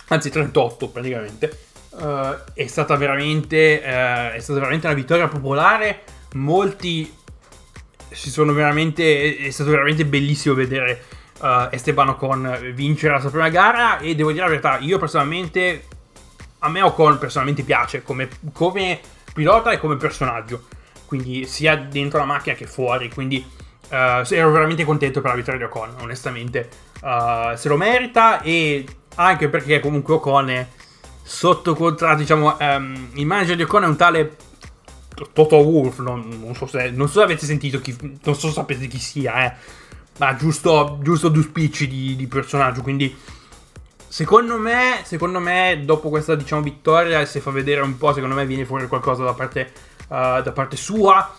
anzi 0.08 0.30
38 0.30 0.90
praticamente 0.90 1.60
uh, 1.92 2.36
è 2.54 2.68
stata 2.68 2.96
veramente 2.96 3.82
uh, 3.84 4.36
è 4.36 4.40
stata 4.40 4.60
veramente 4.60 4.88
una 4.88 4.96
vittoria 4.96 5.28
popolare 5.28 6.04
molti 6.34 7.14
si 8.10 8.30
sono 8.30 8.54
veramente 8.54 9.38
è 9.38 9.50
stato 9.50 9.70
veramente 9.70 10.06
bellissimo 10.06 10.54
vedere 10.54 11.04
uh, 11.40 11.68
Esteban 11.72 12.10
Ocon 12.10 12.72
vincere 12.74 13.14
la 13.14 13.20
sua 13.20 13.30
prima 13.30 13.50
gara 13.50 14.00
e 14.00 14.16
devo 14.16 14.32
dire 14.32 14.44
la 14.44 14.50
verità 14.50 14.78
io 14.80 14.98
personalmente 14.98 15.88
a 16.60 16.70
me 16.70 16.82
Ocon 16.82 17.18
personalmente 17.18 17.64
piace 17.64 18.04
come, 18.04 18.28
come 18.52 19.00
pilota 19.34 19.72
e 19.72 19.80
come 19.80 19.96
personaggio 19.96 20.68
quindi 21.06 21.46
sia 21.46 21.76
dentro 21.76 22.20
la 22.20 22.26
macchina 22.26 22.56
che 22.56 22.66
fuori 22.66 23.10
quindi 23.10 23.46
uh, 23.90 24.34
ero 24.34 24.52
veramente 24.52 24.84
contento 24.84 25.22
per 25.22 25.32
la 25.32 25.36
vittoria 25.38 25.60
di 25.60 25.66
Ocon 25.66 25.96
onestamente 26.02 26.70
uh, 27.02 27.56
se 27.56 27.68
lo 27.68 27.78
merita 27.78 28.42
e 28.42 28.86
anche 29.16 29.50
perché 29.50 29.80
comunque 29.80 30.16
Ocon 30.16 30.50
è 30.50 30.68
sotto 31.22 31.76
contratto 31.76 32.18
diciamo 32.18 32.58
um, 32.60 33.10
il 33.14 33.26
manager 33.26 33.56
di 33.56 33.64
Ocon 33.64 33.84
è 33.84 33.88
un 33.88 33.96
tale 33.96 34.36
Toto 35.32 35.58
Wolf, 35.58 36.00
non, 36.00 36.28
non, 36.42 36.56
so 36.56 36.66
se, 36.66 36.90
non, 36.92 37.08
so 37.08 37.20
se, 37.20 37.24
avete 37.24 37.46
sentito 37.46 37.80
chi, 37.80 37.96
non 38.24 38.36
so 38.36 38.48
se 38.48 38.54
sapete 38.54 38.88
chi 38.88 39.00
sia, 39.00 39.46
eh. 39.46 39.54
Ma 40.18 40.36
giusto, 40.36 41.00
giusto 41.02 41.30
due 41.30 41.44
spicci 41.44 41.88
di, 41.88 42.16
di, 42.16 42.28
personaggio, 42.28 42.82
quindi 42.82 43.16
secondo 44.08 44.58
me, 44.58 45.02
secondo 45.04 45.40
me, 45.40 45.82
dopo 45.84 46.10
questa, 46.10 46.36
diciamo, 46.36 46.62
vittoria, 46.62 47.26
se 47.26 47.40
fa 47.40 47.52
vedere 47.52 47.82
un 47.82 47.98
po', 47.98 48.14
secondo 48.14 48.36
me 48.36 48.46
viene 48.46 48.66
fuori 48.66 48.88
qualcosa 48.88 49.24
da 49.24 49.34
parte, 49.34 49.72
uh, 50.08 50.42
da 50.42 50.52
parte 50.54 50.76
sua. 50.76 51.34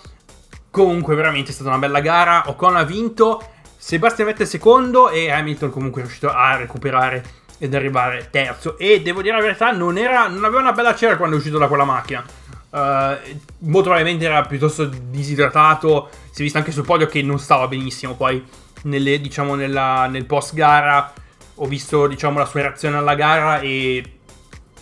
Comunque, 0.76 1.14
veramente 1.14 1.52
è 1.52 1.54
stata 1.54 1.70
una 1.70 1.78
bella 1.78 2.00
gara. 2.00 2.50
Ocon 2.50 2.76
ha 2.76 2.82
vinto, 2.82 3.42
Sebastian 3.78 4.26
Vettel 4.26 4.46
secondo 4.46 5.08
e 5.08 5.30
Hamilton 5.30 5.70
comunque 5.70 6.02
è 6.02 6.04
riuscito 6.04 6.30
a 6.30 6.54
recuperare 6.56 7.24
ed 7.56 7.74
arrivare 7.74 8.28
terzo. 8.30 8.76
E 8.76 9.00
devo 9.00 9.22
dire 9.22 9.34
la 9.34 9.40
verità, 9.40 9.72
non, 9.72 9.96
era, 9.96 10.28
non 10.28 10.44
aveva 10.44 10.60
una 10.60 10.72
bella 10.72 10.94
cera 10.94 11.16
quando 11.16 11.36
è 11.36 11.38
uscito 11.38 11.56
da 11.56 11.68
quella 11.68 11.84
macchina 11.84 12.22
Uh, 12.68 13.16
molto 13.60 13.88
probabilmente 13.88 14.26
era 14.26 14.42
piuttosto 14.42 14.84
disidratato. 14.84 16.10
Si 16.30 16.40
è 16.40 16.42
visto 16.42 16.58
anche 16.58 16.72
sul 16.72 16.84
podio 16.84 17.06
che 17.06 17.22
non 17.22 17.38
stava 17.38 17.68
benissimo. 17.68 18.14
Poi, 18.14 18.44
nelle, 18.82 19.18
diciamo, 19.18 19.54
nella, 19.54 20.06
nel 20.08 20.26
post 20.26 20.52
gara, 20.52 21.10
ho 21.54 21.64
visto 21.64 22.06
diciamo, 22.06 22.38
la 22.38 22.44
sua 22.44 22.60
reazione 22.60 22.98
alla 22.98 23.14
gara 23.14 23.60
e 23.60 24.18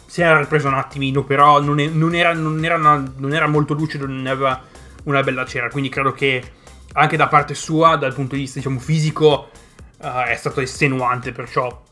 si 0.06 0.22
era 0.22 0.40
ripreso 0.40 0.66
un 0.66 0.74
attimino. 0.74 1.22
Però 1.22 1.60
non, 1.60 1.78
è, 1.78 1.86
non, 1.86 2.16
era, 2.16 2.32
non, 2.32 2.64
era, 2.64 2.74
una, 2.74 3.00
non 3.16 3.32
era, 3.32 3.46
molto 3.46 3.74
lucido, 3.74 4.06
non 4.06 4.26
aveva 4.26 4.72
una 5.04 5.22
bella 5.22 5.44
cera. 5.44 5.68
Quindi 5.68 5.88
credo 5.88 6.12
che 6.12 6.42
anche 6.94 7.16
da 7.16 7.28
parte 7.28 7.54
sua, 7.54 7.96
dal 7.96 8.14
punto 8.14 8.34
di 8.34 8.42
vista 8.42 8.58
diciamo, 8.58 8.78
fisico, 8.78 9.50
uh, 9.98 10.24
è 10.26 10.36
stato 10.36 10.60
estenuante. 10.60 11.32
Perciò 11.32 11.82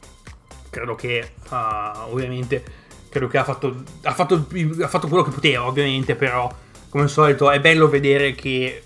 credo 0.71 0.95
che 0.95 1.33
uh, 1.51 2.11
ovviamente 2.11 2.65
credo 3.09 3.29
che 3.29 3.39
ha 3.39 3.45
fatto, 3.45 3.83
ha 4.03 4.13
fatto, 4.13 4.47
ha 4.81 4.89
fatto 4.89 5.09
quello 5.09 5.23
che 5.23 5.31
poteva, 5.31 5.67
ovviamente, 5.67 6.15
però 6.15 6.51
come 6.89 7.05
al 7.05 7.11
solito 7.11 7.51
è 7.51 7.61
bello 7.61 7.89
vedere 7.89 8.35
che 8.35 8.85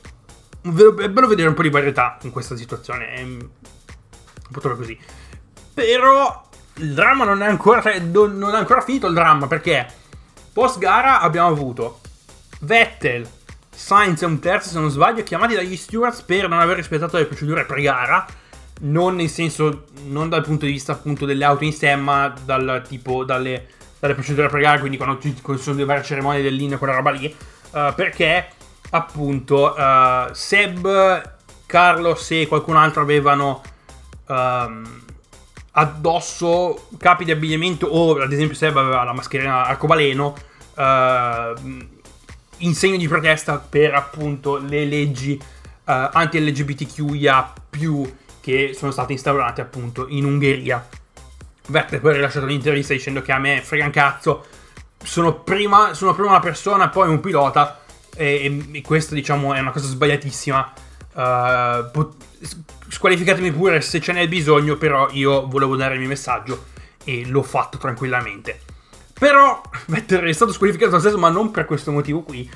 è 0.62 1.09
bello 1.09 1.26
vedere 1.28 1.49
un 1.49 1.54
po' 1.54 1.62
di 1.62 1.71
varietà 1.71 2.18
in 2.23 2.30
questa 2.30 2.56
situazione. 2.56 3.12
È 3.12 3.21
un 3.23 3.49
po' 4.50 4.61
così. 4.75 4.99
Però 5.73 6.49
il 6.76 6.95
dramma 6.95 7.25
non 7.25 7.42
è 7.42 7.47
ancora, 7.47 7.83
non 8.11 8.54
è 8.54 8.59
ancora 8.59 8.80
finito 8.80 9.06
il 9.06 9.14
dramma 9.14 9.47
perché 9.47 9.87
post 10.52 10.78
gara 10.78 11.21
abbiamo 11.21 11.49
avuto 11.49 12.00
Vettel, 12.61 13.28
Sainz 13.76 14.23
e 14.23 14.26
un 14.26 14.38
terzo 14.38 14.71
se 14.71 14.78
non 14.78 14.90
sbaglio 14.90 15.23
chiamati 15.23 15.54
dagli 15.54 15.76
stewards 15.76 16.23
per 16.23 16.49
non 16.49 16.59
aver 16.59 16.76
rispettato 16.76 17.18
le 17.18 17.26
procedure 17.26 17.64
pre-gara. 17.64 18.26
Non 18.78 19.16
nel 19.16 19.28
senso, 19.28 19.85
non 20.06 20.28
dal 20.28 20.42
punto 20.42 20.66
di 20.66 20.73
vista 20.73 20.92
appunto 20.92 21.26
delle 21.26 21.45
auto 21.45 21.64
in 21.64 21.73
sé, 21.73 21.95
ma 21.97 22.33
dal 22.45 22.83
tipo 22.87 23.25
dalle 23.25 23.75
dalle 23.99 24.14
procedure 24.14 24.49
pre-gara, 24.49 24.78
quindi 24.78 24.97
quando 24.97 25.21
ci 25.21 25.35
sono 25.59 25.76
le 25.76 25.85
varie 25.85 26.02
cerimonie 26.02 26.42
dell'inno, 26.42 26.78
quella 26.78 26.95
roba 26.95 27.11
lì, 27.11 27.26
uh, 27.26 27.95
perché 27.95 28.49
appunto 28.90 29.75
uh, 29.76 30.33
Seb, 30.33 31.35
Carlos 31.66 32.30
e 32.30 32.47
qualcun 32.47 32.76
altro 32.76 33.02
avevano 33.02 33.62
um, 34.26 35.04
addosso 35.73 36.88
capi 36.99 37.25
di 37.25 37.33
abbigliamento 37.33 37.87
o 37.87 38.21
ad 38.21 38.33
esempio 38.33 38.56
Seb 38.56 38.76
aveva 38.76 39.02
la 39.02 39.12
mascherina 39.12 39.66
arcobaleno 39.66 40.35
uh, 40.75 41.95
in 42.58 42.75
segno 42.75 42.96
di 42.96 43.08
protesta 43.08 43.58
per 43.58 43.94
appunto 43.94 44.56
le 44.56 44.84
leggi 44.84 45.40
anti-LGBTQIA 45.84 47.52
che 48.40 48.72
sono 48.75 48.90
state 48.90 49.12
instaurate 49.12 49.60
appunto 49.60 50.06
in 50.08 50.25
Ungheria 50.25 50.84
Vettel 51.68 52.00
poi 52.00 52.12
ha 52.12 52.14
rilasciato 52.14 52.46
l'intervista 52.46 52.92
dicendo 52.92 53.22
che 53.22 53.32
a 53.32 53.38
me 53.38 53.60
frega 53.60 53.84
un 53.84 53.90
cazzo, 53.90 54.46
sono 55.02 55.34
prima, 55.40 55.94
sono 55.94 56.14
prima 56.14 56.30
una 56.30 56.40
persona, 56.40 56.88
poi 56.88 57.08
un 57.08 57.20
pilota, 57.20 57.80
e, 58.14 58.68
e 58.72 58.82
questo 58.82 59.14
diciamo 59.14 59.54
è 59.54 59.60
una 59.60 59.72
cosa 59.72 59.86
sbagliatissima. 59.86 60.72
Uh, 61.12 61.90
pot- 61.90 62.25
squalificatemi 62.88 63.50
pure 63.50 63.80
se 63.80 64.00
ce 64.00 64.12
n'è 64.12 64.28
bisogno, 64.28 64.76
però 64.76 65.08
io 65.10 65.46
volevo 65.46 65.76
dare 65.76 65.94
il 65.94 66.00
mio 66.00 66.08
messaggio 66.08 66.66
e 67.04 67.26
l'ho 67.26 67.42
fatto 67.42 67.78
tranquillamente. 67.78 68.60
Però 69.18 69.62
Vettel 69.87 70.25
è 70.25 70.32
stato 70.32 70.52
squalificato 70.52 70.92
lo 70.92 70.99
stesso, 70.99 71.18
ma 71.18 71.30
non 71.30 71.50
per 71.50 71.64
questo 71.64 71.90
motivo 71.90 72.23
qui. 72.23 72.49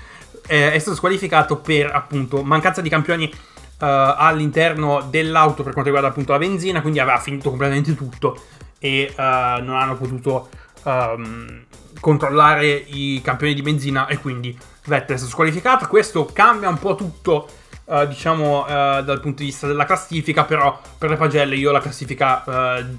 Eh, 0.46 0.72
è 0.72 0.78
stato 0.78 0.96
squalificato 0.96 1.56
per 1.56 1.90
appunto 1.94 2.42
mancanza 2.42 2.80
di 2.80 2.88
campioni 2.88 3.24
uh, 3.32 3.34
all'interno 3.78 5.06
dell'auto 5.08 5.62
per 5.62 5.72
quanto 5.72 5.90
riguarda 5.90 6.08
appunto 6.08 6.32
la 6.32 6.38
benzina, 6.38 6.80
quindi 6.80 6.98
aveva 6.98 7.18
finito 7.18 7.50
completamente 7.50 7.94
tutto 7.94 8.42
e 8.78 9.12
uh, 9.16 9.20
non 9.62 9.76
hanno 9.76 9.96
potuto 9.96 10.48
um, 10.82 11.64
controllare 12.00 12.66
i 12.66 13.20
campioni 13.22 13.54
di 13.54 13.62
benzina 13.62 14.06
e 14.06 14.18
quindi 14.18 14.58
Vettel 14.86 15.14
è 15.14 15.18
stato 15.18 15.32
squalificato. 15.32 15.86
Questo 15.86 16.24
cambia 16.32 16.68
un 16.68 16.78
po' 16.78 16.94
tutto, 16.94 17.48
uh, 17.84 18.06
diciamo, 18.06 18.64
dal 18.66 19.20
punto 19.20 19.42
di 19.42 19.50
vista 19.50 19.66
della 19.66 19.84
classifica, 19.84 20.44
però 20.44 20.80
per 20.98 21.10
le 21.10 21.16
pagelle 21.16 21.54
io 21.54 21.70
la 21.70 21.80
classifica, 21.80 22.42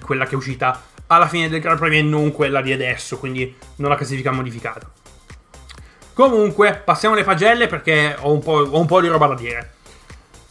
quella 0.01 0.25
che 0.25 0.31
è 0.31 0.35
uscita 0.35 0.79
alla 1.11 1.27
fine 1.27 1.49
del 1.49 1.59
Gran 1.59 1.77
Premio 1.77 1.99
e 1.99 2.03
non 2.03 2.31
quella 2.31 2.61
di 2.61 2.71
adesso, 2.71 3.17
quindi 3.17 3.53
non 3.75 3.89
la 3.89 3.97
classifica 3.97 4.31
modificata. 4.31 4.89
Comunque, 6.13 6.81
passiamo 6.85 7.15
alle 7.15 7.25
pagelle 7.25 7.67
perché 7.67 8.15
ho 8.17 8.31
un 8.31 8.39
po', 8.39 8.53
ho 8.53 8.79
un 8.79 8.85
po 8.85 9.01
di 9.01 9.07
roba 9.07 9.27
da 9.27 9.35
dire. 9.35 9.73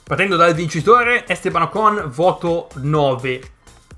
Partendo 0.02 0.37
dal 0.37 0.52
vincitore, 0.52 1.26
Esteban 1.26 1.62
Ocon, 1.62 2.11
voto 2.12 2.69
9, 2.75 3.40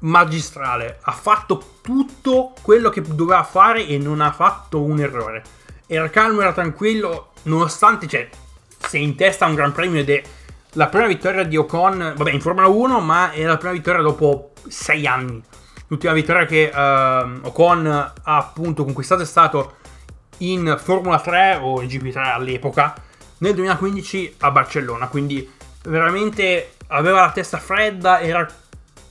magistrale. 0.00 0.98
Ha 1.02 1.12
fatto 1.12 1.78
tutto 1.82 2.52
quello 2.62 2.90
che 2.90 3.02
doveva 3.02 3.42
fare 3.42 3.84
e 3.84 3.98
non 3.98 4.20
ha 4.20 4.30
fatto 4.30 4.82
un 4.82 5.00
errore. 5.00 5.42
Era 5.86 6.10
calmo, 6.10 6.42
era 6.42 6.52
tranquillo, 6.52 7.32
nonostante, 7.44 8.06
cioè, 8.06 8.28
sei 8.78 9.02
in 9.02 9.16
testa 9.16 9.46
un 9.46 9.54
Gran 9.54 9.72
Premio 9.72 10.00
ed 10.00 10.10
è 10.10 10.22
la 10.74 10.86
prima 10.86 11.06
vittoria 11.08 11.42
di 11.42 11.56
Ocon, 11.56 12.14
vabbè, 12.16 12.30
in 12.30 12.40
Formula 12.40 12.68
1, 12.68 13.00
ma 13.00 13.32
è 13.32 13.42
la 13.42 13.56
prima 13.56 13.72
vittoria 13.72 14.00
dopo 14.00 14.52
6 14.68 15.06
anni. 15.08 15.42
L'ultima 15.92 16.14
vittoria 16.14 16.46
che 16.46 16.70
uh, 16.74 17.46
Ocon 17.46 17.86
ha 17.86 18.12
appunto 18.22 18.82
conquistato 18.82 19.20
è 19.20 19.26
stato 19.26 19.74
in 20.38 20.78
Formula 20.82 21.20
3 21.20 21.58
o 21.60 21.82
in 21.82 21.88
GP3 21.88 22.16
all'epoca 22.16 22.94
nel 23.38 23.54
2015 23.54 24.36
a 24.38 24.50
Barcellona, 24.50 25.08
quindi 25.08 25.46
veramente 25.84 26.76
aveva 26.86 27.20
la 27.20 27.30
testa 27.30 27.58
fredda, 27.58 28.20
era 28.20 28.48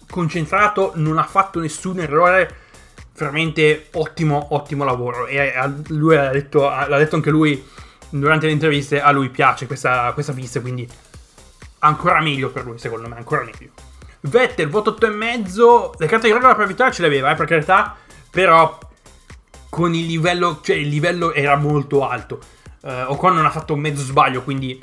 concentrato, 0.09 0.93
non 0.95 1.19
ha 1.19 1.23
fatto 1.23 1.59
nessun 1.59 1.99
errore. 1.99 2.55
Veramente 3.15 3.89
ottimo, 3.91 4.47
ottimo 4.55 4.83
lavoro. 4.83 5.27
E 5.27 5.53
lui 5.89 6.15
ha 6.17 6.31
detto, 6.31 6.61
l'ha 6.61 6.97
detto 6.97 7.15
anche 7.15 7.29
lui 7.29 7.63
durante 8.09 8.47
le 8.47 8.53
interviste, 8.53 8.99
a 8.99 9.11
lui 9.11 9.29
piace 9.29 9.67
questa, 9.67 10.11
questa 10.13 10.33
pista, 10.33 10.59
quindi 10.59 10.89
ancora 11.79 12.21
meglio 12.21 12.49
per 12.49 12.65
lui, 12.65 12.79
secondo 12.79 13.07
me, 13.07 13.17
ancora 13.17 13.43
meglio. 13.43 13.90
Vettel, 14.21 14.69
voto 14.69 14.95
8,5. 14.99 15.91
Le 15.97 16.07
carte 16.07 16.27
di 16.27 16.33
regola 16.33 16.55
per 16.55 16.67
vittoria 16.67 16.91
ce 16.91 17.01
le 17.01 17.07
aveva, 17.07 17.31
eh, 17.31 17.35
per 17.35 17.45
carità, 17.45 17.95
però 18.29 18.77
con 19.69 19.93
il 19.93 20.05
livello, 20.05 20.59
cioè 20.61 20.75
il 20.75 20.89
livello 20.89 21.33
era 21.33 21.55
molto 21.55 22.07
alto. 22.07 22.39
Uh, 22.81 23.11
Ocon 23.11 23.35
non 23.35 23.45
ha 23.45 23.51
fatto 23.51 23.75
mezzo 23.75 24.03
sbaglio, 24.03 24.43
quindi 24.43 24.79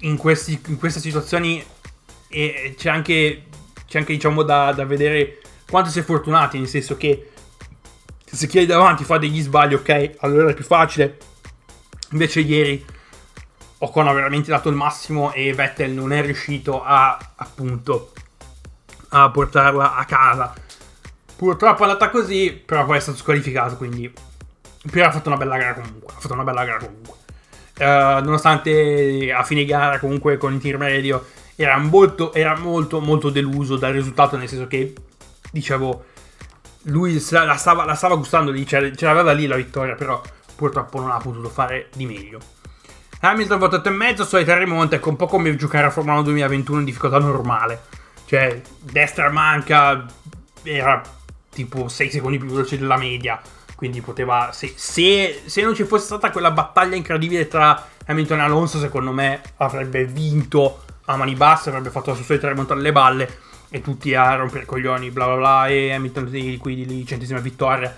in, 0.00 0.16
questi, 0.16 0.60
in 0.66 0.78
queste 0.78 1.00
situazioni 1.00 1.64
e 2.28 2.74
c'è 2.76 2.88
anche, 2.88 3.44
c'è 3.86 3.98
anche 3.98 4.14
diciamo 4.14 4.42
da, 4.42 4.72
da, 4.72 4.84
vedere 4.86 5.40
quanto 5.68 5.90
si 5.90 5.98
è 5.98 6.02
fortunati, 6.02 6.58
nel 6.58 6.66
senso 6.66 6.96
che 6.96 7.30
se 8.24 8.46
chi 8.46 8.60
è 8.60 8.66
davanti 8.66 9.04
fa 9.04 9.18
degli 9.18 9.40
sbagli, 9.40 9.74
ok, 9.74 10.12
allora 10.20 10.50
è 10.50 10.54
più 10.54 10.64
facile. 10.64 11.18
Invece 12.10 12.40
ieri 12.40 12.84
Ocon 13.84 14.06
ha 14.06 14.12
veramente 14.12 14.50
dato 14.50 14.68
il 14.68 14.76
massimo 14.76 15.32
e 15.32 15.52
Vettel 15.52 15.90
non 15.90 16.12
è 16.12 16.22
riuscito 16.22 16.84
a 16.84 17.18
appunto 17.34 18.12
a 19.08 19.28
portarla 19.28 19.96
a 19.96 20.04
casa. 20.04 20.54
Purtroppo 21.34 21.80
è 21.80 21.86
andata 21.86 22.08
così, 22.08 22.52
però 22.64 22.84
poi 22.84 22.98
è 22.98 23.00
stato 23.00 23.18
squalificato, 23.18 23.76
quindi 23.76 24.12
però 24.88 25.08
ha 25.08 25.10
fatto 25.10 25.28
una 25.28 25.36
bella 25.36 25.56
gara 25.56 25.74
comunque, 25.74 26.14
ha 26.14 26.20
fatto 26.20 26.34
una 26.34 26.44
bella 26.44 26.64
gara 26.64 26.78
comunque. 26.78 27.14
Uh, 27.78 28.22
nonostante 28.22 29.32
a 29.32 29.42
fine 29.42 29.64
gara 29.64 29.98
comunque 29.98 30.36
con 30.36 30.52
il 30.52 30.60
team 30.60 30.78
radio 30.78 31.24
era 31.56 31.76
molto, 31.78 32.32
era 32.32 32.56
molto, 32.56 33.00
molto 33.00 33.30
deluso 33.30 33.76
dal 33.76 33.92
risultato, 33.92 34.36
nel 34.36 34.48
senso 34.48 34.68
che, 34.68 34.94
dicevo, 35.50 36.04
lui 36.82 37.20
la 37.30 37.56
stava, 37.56 37.84
la 37.84 37.94
stava 37.94 38.14
gustando 38.14 38.52
lì, 38.52 38.64
ce 38.64 38.92
l'aveva 39.00 39.32
lì 39.32 39.48
la 39.48 39.56
vittoria, 39.56 39.96
però 39.96 40.22
purtroppo 40.54 41.00
non 41.00 41.10
ha 41.10 41.18
potuto 41.18 41.48
fare 41.48 41.88
di 41.94 42.06
meglio. 42.06 42.60
Hamilton 43.24 43.58
votato 43.58 43.88
e 43.88 43.92
mezzo, 43.92 44.24
solita 44.24 44.58
rimonta, 44.58 44.96
ecco 44.96 45.10
un 45.10 45.16
po' 45.16 45.26
come 45.26 45.54
giocare 45.54 45.86
a 45.86 45.90
Formula 45.90 46.16
1 46.16 46.24
2021 46.24 46.78
in 46.80 46.84
difficoltà 46.84 47.18
normale. 47.18 47.80
Cioè, 48.24 48.60
destra 48.80 49.30
manca, 49.30 50.04
era 50.64 51.00
tipo 51.48 51.86
6 51.86 52.10
secondi 52.10 52.38
più 52.38 52.48
veloce 52.48 52.78
della 52.78 52.96
media 52.96 53.40
quindi 53.76 54.00
poteva. 54.00 54.50
Se, 54.52 54.72
se, 54.76 55.42
se, 55.44 55.62
non 55.62 55.74
ci 55.74 55.82
fosse 55.82 56.04
stata 56.04 56.30
quella 56.30 56.52
battaglia 56.52 56.94
incredibile 56.94 57.48
tra 57.48 57.84
Hamilton 58.06 58.38
e 58.38 58.42
Alonso, 58.42 58.78
secondo 58.78 59.10
me 59.12 59.40
avrebbe 59.56 60.04
vinto 60.04 60.84
a 61.06 61.16
mani 61.16 61.34
basse, 61.34 61.68
avrebbe 61.68 61.90
fatto 61.90 62.10
la 62.10 62.16
sua 62.16 62.24
solita 62.24 62.46
remontare 62.46 62.80
le 62.80 62.92
balle 62.92 63.38
e 63.70 63.80
tutti 63.80 64.14
a 64.14 64.34
rompere 64.34 64.62
i 64.62 64.66
coglioni, 64.66 65.10
bla 65.10 65.26
bla 65.26 65.34
bla. 65.34 65.66
E 65.66 65.92
Hamilton 65.92 66.30
di 66.30 66.56
qui 66.58 66.86
di 66.86 67.06
centesima 67.06 67.40
vittoria. 67.40 67.92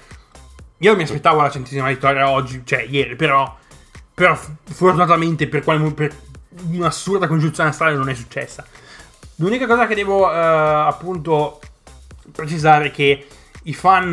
Io 0.79 0.97
mi 0.97 1.03
aspettavo 1.03 1.43
la 1.43 1.51
centesima 1.51 1.89
vittoria 1.89 2.31
oggi, 2.31 2.63
cioè 2.65 2.87
ieri, 2.89 3.17
però. 3.17 3.63
Però 4.15 4.39
fortunatamente 4.65 5.49
per, 5.49 5.65
quale, 5.65 5.91
per 5.93 6.15
un'assurda 6.71 7.27
congiunzione 7.27 7.71
astrale 7.71 7.97
non 7.97 8.09
è 8.09 8.15
successa. 8.15 8.65
L'unica 9.37 9.67
cosa 9.67 9.87
che 9.89 9.97
devo 9.97 10.27
uh, 10.27 10.31
appunto 10.31 11.61
precisare 12.31 12.87
è 12.87 12.91
che 12.93 13.27
i 13.65 13.75
fan, 13.75 14.13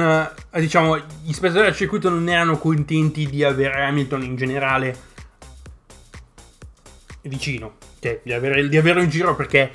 eh, 0.52 0.60
diciamo, 0.60 0.98
gli 0.98 1.34
spettatori 1.34 1.66
del 1.66 1.76
circuito 1.76 2.10
non 2.10 2.28
erano 2.28 2.58
contenti 2.58 3.28
di 3.28 3.44
avere 3.44 3.84
Hamilton 3.86 4.24
in 4.24 4.36
generale 4.36 5.10
vicino, 7.24 7.74
cioè 8.00 8.22
di, 8.24 8.34
avere, 8.34 8.68
di 8.68 8.78
averlo 8.78 9.02
in 9.02 9.10
giro 9.10 9.36
perché 9.36 9.72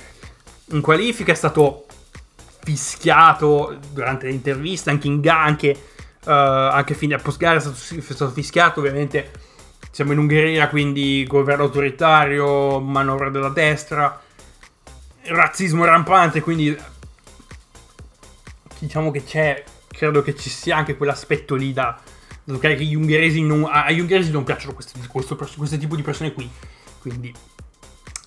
in 0.71 0.81
qualifica 0.81 1.31
è 1.31 1.37
stato 1.37 1.87
fischiato 2.65 3.79
durante 3.93 4.27
le 4.27 4.33
interviste, 4.33 4.91
anche 4.91 5.07
in 5.07 5.21
gara, 5.21 5.45
anche, 5.45 5.77
uh, 6.25 6.31
anche 6.31 6.95
fine 6.95 7.15
a 7.15 7.19
post 7.19 7.39
gara 7.39 7.59
è 7.59 7.61
stato 7.61 8.31
fischiato, 8.33 8.81
ovviamente 8.81 9.31
siamo 9.97 10.13
in 10.13 10.19
Ungheria, 10.19 10.69
quindi 10.69 11.25
governo 11.27 11.63
autoritario, 11.65 12.81
manovra 12.81 13.31
della 13.31 13.49
destra, 13.49 14.21
razzismo 15.23 15.87
rampante, 15.87 16.43
quindi 16.43 16.77
diciamo 18.79 19.11
che 19.11 19.25
c'è, 19.25 19.65
credo 19.89 20.21
che 20.21 20.37
ci 20.37 20.51
sia 20.51 20.77
anche 20.77 20.99
quell'aspetto 20.99 21.55
lì 21.55 21.73
da, 21.73 21.99
giocare 22.45 22.75
che 22.75 22.85
gli 22.85 22.95
ungheresi 22.95 23.41
non, 23.41 23.67
agli 23.73 24.01
ungheresi 24.01 24.31
non 24.33 24.45
piacciono 24.45 24.75
questo, 24.75 24.99
questo, 25.11 25.35
questo, 25.35 25.79
tipo 25.79 25.97
di 25.97 26.03
persone 26.03 26.35
qui, 26.35 26.47
quindi, 27.01 27.33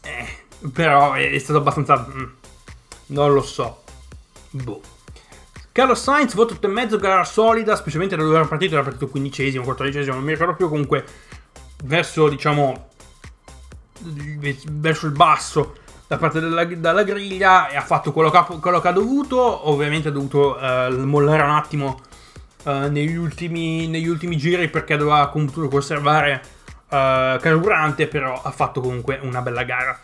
eh, 0.02 0.28
però 0.74 1.14
è, 1.14 1.30
è, 1.30 1.38
stato 1.38 1.60
abbastanza, 1.60 2.04
mm, 2.12 2.24
non 3.10 3.32
lo 3.32 3.44
so, 3.44 3.84
boh. 4.50 4.82
Carlos 5.72 6.02
Sainz, 6.02 6.34
voto 6.34 6.56
8,5, 6.56 6.98
gara 6.98 7.24
solida, 7.24 7.76
specialmente 7.76 8.16
da 8.16 8.24
dove 8.24 8.38
era 8.38 8.48
partito, 8.48 8.74
era 8.74 8.84
partito 8.84 9.08
quindicesimo, 9.08 9.64
quattordicesimo, 9.64 10.16
non 10.16 10.24
mi 10.24 10.32
ricordo 10.32 10.56
più, 10.56 10.68
comunque 10.68 11.06
verso, 11.84 12.30
diciamo, 12.30 12.90
verso 14.02 15.06
il 15.06 15.12
basso 15.12 15.76
da 16.10 16.18
parte 16.18 16.40
della, 16.40 16.66
della 16.66 17.04
griglia 17.04 17.70
e 17.70 17.78
ha 17.78 17.82
fatto 17.82 18.12
quello 18.12 18.32
che 18.32 18.38
ha, 18.38 18.44
quello 18.44 18.82
che 18.82 18.88
ha 18.88 18.92
dovuto. 18.92 19.70
Ovviamente 19.70 20.08
ha 20.08 20.12
dovuto 20.12 20.58
uh, 20.60 20.92
mollare 21.06 21.44
un 21.44 21.52
attimo 21.52 22.00
uh, 22.64 22.90
negli, 22.90 23.16
ultimi, 23.16 23.88
negli, 23.88 24.08
ultimi, 24.08 24.36
giri 24.36 24.70
perché 24.70 24.98
doveva 24.98 25.30
comunque 25.30 25.68
conservare 25.68 26.42
uh, 26.86 27.38
carburante, 27.40 28.08
però 28.08 28.42
ha 28.42 28.50
fatto 28.50 28.82
comunque 28.82 29.20
una 29.22 29.42
bella 29.42 29.62
gara. 29.62 30.00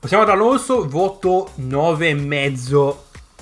Passiamo 0.00 0.22
ad 0.22 0.30
Alonso, 0.30 0.88
voto 0.88 1.50
9,5 1.60 2.94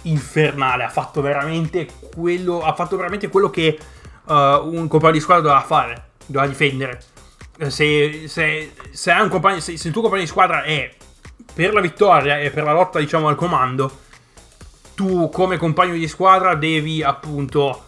infernale. 0.02 0.82
Ha 0.82 0.88
fatto 0.88 1.20
veramente 1.20 1.86
quello, 2.12 2.60
ha 2.62 2.74
fatto 2.74 2.96
veramente 2.96 3.28
quello 3.28 3.50
che 3.50 3.78
un 4.28 4.88
compagno 4.88 5.12
di 5.12 5.20
squadra 5.20 5.44
doveva 5.44 5.64
fare, 5.64 6.05
doveva 6.26 6.46
difendere. 6.46 7.00
Se, 7.68 8.24
se, 8.28 8.72
se, 8.90 9.28
compagno, 9.30 9.60
se, 9.60 9.72
il 9.72 9.90
tuo 9.90 10.02
compagno 10.02 10.22
di 10.22 10.28
squadra 10.28 10.62
è 10.62 10.94
per 11.54 11.72
la 11.72 11.80
vittoria 11.80 12.38
e 12.38 12.50
per 12.50 12.64
la 12.64 12.72
lotta, 12.72 12.98
diciamo, 12.98 13.28
al 13.28 13.36
comando, 13.36 14.00
tu 14.94 15.30
come 15.30 15.56
compagno 15.56 15.94
di 15.94 16.08
squadra 16.08 16.54
devi 16.54 17.02
appunto 17.02 17.84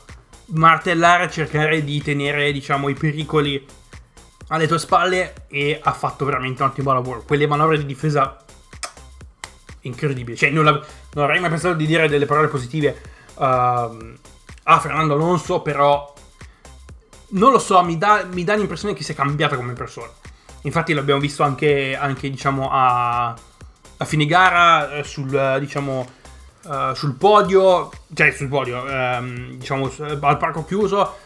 martellare 0.46 1.30
cercare 1.30 1.84
di 1.84 2.00
tenere, 2.02 2.50
diciamo, 2.52 2.88
i 2.88 2.94
pericoli 2.94 3.66
alle 4.48 4.66
tue 4.66 4.78
spalle 4.78 5.46
e 5.48 5.78
ha 5.82 5.92
fatto 5.92 6.24
veramente 6.24 6.62
un 6.62 6.68
ottimo 6.68 6.92
lavoro. 6.92 7.22
Quelle 7.22 7.46
manovre 7.46 7.78
di 7.78 7.86
difesa 7.86 8.38
incredibili. 9.82 10.36
Cioè, 10.36 10.50
non, 10.50 10.64
non, 10.64 11.24
avrei 11.24 11.40
mai 11.40 11.50
pensato 11.50 11.74
di 11.74 11.86
dire 11.86 12.08
delle 12.08 12.26
parole 12.26 12.48
positive 12.48 12.96
uh, 13.34 13.42
a 13.42 14.78
Fernando 14.80 15.14
Alonso, 15.14 15.60
però 15.60 16.14
non 17.30 17.52
lo 17.52 17.58
so, 17.58 17.82
mi 17.82 17.98
dà, 17.98 18.26
mi 18.30 18.44
dà 18.44 18.54
l'impressione 18.54 18.94
che 18.94 19.02
sia 19.02 19.14
cambiata 19.14 19.56
come 19.56 19.72
persona. 19.72 20.10
Infatti 20.62 20.92
l'abbiamo 20.92 21.20
visto 21.20 21.42
anche, 21.42 21.96
anche 21.96 22.30
diciamo, 22.30 22.68
a, 22.70 23.28
a 23.28 24.04
fine 24.04 24.26
gara 24.26 24.92
eh, 24.92 25.04
sul, 25.04 25.34
eh, 25.34 25.60
diciamo, 25.60 26.08
uh, 26.64 26.94
sul 26.94 27.14
podio, 27.14 27.90
cioè 28.14 28.30
sul 28.32 28.48
podio, 28.48 28.82
um, 28.82 29.56
diciamo 29.56 29.90
al 29.98 30.36
parco 30.38 30.64
chiuso, 30.64 31.16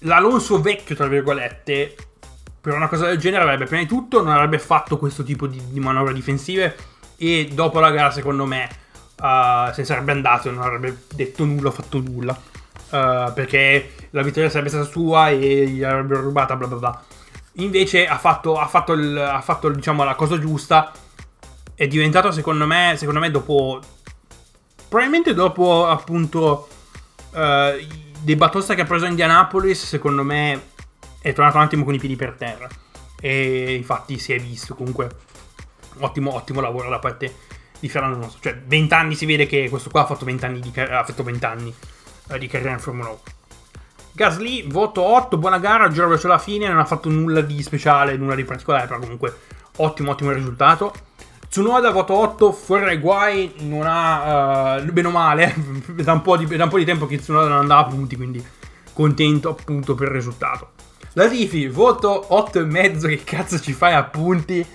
l'Alonso 0.00 0.60
vecchio, 0.60 0.94
tra 0.94 1.06
virgolette, 1.06 1.94
per 2.60 2.74
una 2.74 2.88
cosa 2.88 3.06
del 3.06 3.18
genere 3.18 3.44
avrebbe 3.44 3.66
prima 3.66 3.82
di 3.82 3.88
tutto 3.88 4.22
non 4.22 4.32
avrebbe 4.32 4.58
fatto 4.58 4.98
questo 4.98 5.22
tipo 5.22 5.46
di, 5.46 5.60
di 5.70 5.80
manovre 5.80 6.12
difensive 6.12 6.76
e 7.16 7.48
dopo 7.52 7.80
la 7.80 7.90
gara 7.90 8.10
secondo 8.10 8.44
me 8.46 8.68
uh, 9.20 9.72
se 9.72 9.84
sarebbe 9.84 10.12
andato 10.12 10.50
non 10.50 10.62
avrebbe 10.62 11.04
detto 11.14 11.44
nulla, 11.44 11.70
fatto 11.70 12.00
nulla. 12.00 12.32
uh, 12.32 13.32
perché 13.32 13.92
la 14.10 14.22
vittoria 14.22 14.48
sarebbe 14.48 14.70
stata 14.70 14.84
sua 14.84 15.30
e 15.30 15.68
gli 15.68 15.82
avrebbero 15.82 16.22
rubata, 16.22 16.56
bla 16.56 16.66
bla 16.66 16.76
bla. 16.76 17.04
Invece 17.54 18.06
ha 18.06 18.18
fatto, 18.18 18.56
ha 18.58 18.66
fatto, 18.66 18.92
il, 18.92 19.16
ha 19.16 19.40
fatto 19.40 19.68
diciamo, 19.70 20.04
la 20.04 20.14
cosa 20.14 20.38
giusta. 20.38 20.92
È 21.74 21.86
diventato, 21.86 22.30
secondo 22.30 22.66
me, 22.66 22.94
secondo 22.96 23.20
me 23.20 23.30
dopo... 23.30 23.80
Probabilmente 24.88 25.34
dopo, 25.34 25.86
appunto, 25.86 26.68
uh, 27.32 27.86
dei 28.20 28.36
batosta 28.36 28.74
che 28.74 28.82
ha 28.82 28.84
preso 28.84 29.06
Indianapolis, 29.06 29.84
secondo 29.84 30.22
me 30.22 30.70
è 31.20 31.32
tornato 31.32 31.58
un 31.58 31.64
attimo 31.64 31.84
con 31.84 31.94
i 31.94 31.98
piedi 31.98 32.16
per 32.16 32.34
terra. 32.38 32.68
E 33.20 33.74
infatti 33.74 34.18
si 34.18 34.32
è 34.32 34.38
visto 34.38 34.74
comunque 34.74 35.10
ottimo, 35.98 36.34
ottimo 36.34 36.60
lavoro 36.60 36.88
da 36.88 36.98
parte 36.98 37.34
di 37.78 37.88
Fernando 37.88 38.16
Alonso. 38.18 38.38
Cioè, 38.40 38.60
20 38.64 38.94
anni 38.94 39.14
si 39.14 39.26
vede 39.26 39.46
che 39.46 39.68
questo 39.68 39.90
qua 39.90 40.02
ha 40.02 40.06
fatto 40.06 40.24
20 40.24 40.44
anni 40.44 40.60
di, 40.60 40.72
ha 40.80 41.04
fatto 41.04 41.22
20 41.22 41.44
anni, 41.44 41.74
eh, 42.30 42.38
di 42.38 42.46
carriera 42.46 42.72
in 42.74 42.80
Formula 42.80 43.08
1. 43.08 43.20
Gasly, 44.18 44.66
voto 44.66 45.00
8, 45.00 45.38
buona 45.38 45.60
gara, 45.60 45.88
giro 45.90 46.08
verso 46.08 46.26
la 46.26 46.38
fine, 46.38 46.66
non 46.66 46.80
ha 46.80 46.84
fatto 46.84 47.08
nulla 47.08 47.40
di 47.40 47.62
speciale, 47.62 48.16
nulla 48.16 48.34
di 48.34 48.42
particolare, 48.42 48.88
però 48.88 48.98
comunque 48.98 49.32
ottimo, 49.76 50.10
ottimo 50.10 50.32
risultato. 50.32 50.92
Tsunoda, 51.48 51.92
voto 51.92 52.14
8, 52.14 52.50
fuori 52.50 52.84
dai 52.84 52.98
guai, 52.98 53.54
non 53.58 53.84
ha, 53.86 54.78
uh, 54.80 54.84
bene 54.90 55.06
o 55.06 55.10
male, 55.12 55.54
da 55.94 56.12
un, 56.14 56.22
di, 56.36 56.56
da 56.56 56.64
un, 56.64 56.68
po 56.68 56.78
di, 56.78 56.84
tempo 56.84 57.06
che 57.06 57.18
Tsunoda 57.18 57.46
non 57.46 57.58
andava 57.58 57.82
a 57.82 57.84
punti, 57.84 58.16
quindi 58.16 58.44
contento 58.92 59.50
appunto 59.50 59.94
per 59.94 60.08
il 60.08 60.14
risultato. 60.14 60.70
Latifi, 61.12 61.68
voto 61.68 62.26
8,5, 62.28 63.06
che 63.06 63.22
cazzo 63.22 63.60
ci 63.60 63.72
fai 63.72 63.94
a 63.94 64.02
punti? 64.02 64.66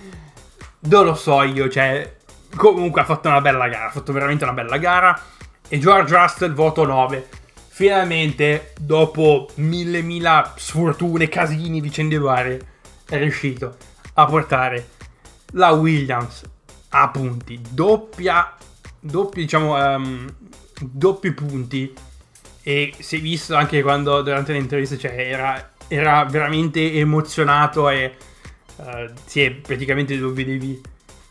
Non 0.88 1.04
lo 1.04 1.14
so 1.14 1.42
io, 1.42 1.68
cioè, 1.68 2.16
comunque 2.56 3.02
ha 3.02 3.04
fatto 3.04 3.28
una 3.28 3.42
bella 3.42 3.68
gara, 3.68 3.88
ha 3.88 3.90
fatto 3.90 4.10
veramente 4.14 4.44
una 4.44 4.54
bella 4.54 4.78
gara. 4.78 5.20
E 5.68 5.78
George 5.78 6.16
Russell, 6.16 6.54
voto 6.54 6.86
9. 6.86 7.42
Finalmente, 7.74 8.72
dopo 8.78 9.48
mille 9.56 10.00
mila 10.00 10.54
sfortune, 10.56 11.28
casini, 11.28 11.80
vicende 11.80 12.18
varie, 12.18 12.60
è 13.04 13.18
riuscito 13.18 13.76
a 14.12 14.26
portare 14.26 14.90
la 15.54 15.70
Williams 15.72 16.44
a 16.90 17.08
punti. 17.08 17.60
Doppia, 17.68 18.54
doppia 19.00 19.42
diciamo, 19.42 19.74
um, 19.74 20.32
doppi 20.82 21.32
punti. 21.32 21.92
E 22.62 22.94
si 22.96 23.16
è 23.16 23.20
visto 23.20 23.56
anche 23.56 23.82
quando 23.82 24.22
durante 24.22 24.52
le 24.52 24.58
interviste, 24.58 24.96
cioè, 24.96 25.10
era, 25.10 25.72
era 25.88 26.22
veramente 26.26 26.92
emozionato 26.92 27.88
e 27.88 28.14
uh, 28.76 29.10
si 29.24 29.42
è 29.42 29.50
praticamente 29.50 30.14
lo 30.14 30.32
vedevi 30.32 30.80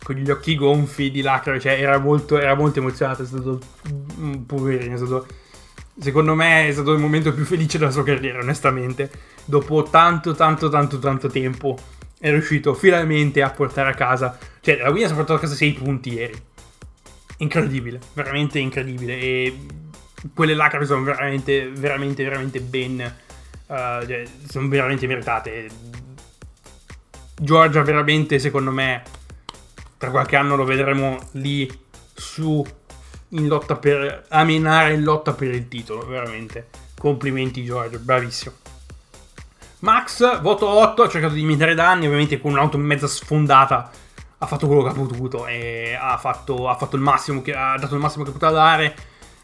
con 0.03 0.15
gli 0.15 0.29
occhi 0.29 0.57
gonfi 0.57 1.09
di 1.09 1.21
lacrime, 1.21 1.61
cioè 1.61 1.79
era 1.81 1.97
molto, 1.99 2.37
era 2.37 2.53
molto 2.53 2.79
emozionato, 2.79 3.23
è 3.23 3.25
stato 3.25 3.61
un 4.17 4.45
poverino, 4.45 4.93
è 4.93 4.97
stato, 4.97 5.25
secondo 5.99 6.35
me 6.35 6.67
è 6.67 6.71
stato 6.71 6.91
il 6.91 6.99
momento 6.99 7.33
più 7.33 7.45
felice 7.45 7.77
della 7.77 7.91
sua 7.91 8.03
carriera, 8.03 8.39
onestamente, 8.39 9.09
dopo 9.45 9.83
tanto, 9.83 10.33
tanto, 10.33 10.69
tanto, 10.69 10.99
tanto 10.99 11.27
tempo 11.29 11.77
è 12.19 12.29
riuscito 12.29 12.73
finalmente 12.73 13.41
a 13.41 13.49
portare 13.49 13.89
a 13.89 13.93
casa, 13.93 14.37
cioè 14.61 14.77
la 14.77 14.89
Williams 14.89 15.11
ha 15.11 15.15
portato 15.15 15.39
a 15.39 15.41
casa 15.41 15.55
6 15.55 15.73
punti 15.73 16.13
ieri, 16.13 16.41
incredibile, 17.37 17.99
veramente 18.13 18.59
incredibile, 18.59 19.19
e 19.19 19.65
quelle 20.33 20.53
lacrime 20.55 20.85
sono 20.85 21.03
veramente, 21.03 21.69
veramente, 21.69 22.23
veramente 22.23 22.61
ben, 22.61 23.13
uh, 23.67 23.73
cioè, 24.07 24.23
sono 24.47 24.69
veramente 24.69 25.05
meritate. 25.05 25.67
Giorgia 27.35 27.81
veramente, 27.81 28.39
secondo 28.39 28.71
me, 28.71 29.03
tra 29.97 30.09
qualche 30.09 30.37
anno 30.37 30.55
lo 30.55 30.63
vedremo 30.63 31.19
lì 31.33 31.69
su 32.13 32.65
in 33.33 33.47
lotta 33.47 33.75
per 33.75 34.25
amenare 34.29 34.93
in 34.93 35.03
lotta 35.03 35.33
per 35.33 35.53
il 35.53 35.67
titolo, 35.67 36.05
veramente. 36.05 36.69
Complimenti 36.97 37.63
Giorgio, 37.63 37.99
bravissimo. 37.99 38.55
Max, 39.79 40.41
voto 40.41 40.67
8, 40.67 41.03
ha 41.03 41.09
cercato 41.09 41.33
di 41.33 41.41
imitare 41.41 41.75
danni, 41.75 42.05
ovviamente 42.05 42.39
con 42.39 42.51
un'auto 42.51 42.77
mezza 42.77 43.07
sfondata 43.07 43.91
ha 44.43 44.45
fatto 44.45 44.67
quello 44.67 44.83
che 44.83 44.89
ha 44.89 44.93
potuto 44.93 45.47
e 45.47 45.97
ha 45.99 46.17
fatto, 46.17 46.67
ha 46.67 46.75
fatto 46.75 46.97
il 46.97 47.01
massimo 47.01 47.41
che 47.41 47.53
ha 47.53 47.77
dato 47.77 47.95
il 47.95 48.01
massimo 48.01 48.25
che 48.25 48.31
poteva 48.31 48.51
dare. 48.51 48.95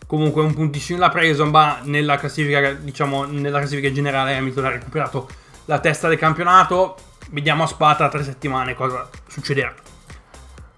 Comunque 0.05 0.41
un 0.41 0.53
punticino 0.53 0.99
l'ha 0.99 1.09
preso, 1.09 1.45
ma 1.45 1.79
nella 1.83 2.17
classifica, 2.17 2.73
diciamo, 2.73 3.23
nella 3.25 3.59
classifica 3.59 3.91
generale 3.91 4.35
Hamilton 4.35 4.65
ha 4.65 4.69
recuperato 4.69 5.29
la 5.65 5.79
testa 5.79 6.07
del 6.07 6.17
campionato. 6.17 6.97
Vediamo 7.29 7.63
a 7.63 7.67
Spa 7.67 7.95
tra 7.95 8.09
tre 8.09 8.23
settimane 8.23 8.73
cosa 8.73 9.07
succederà. 9.27 9.73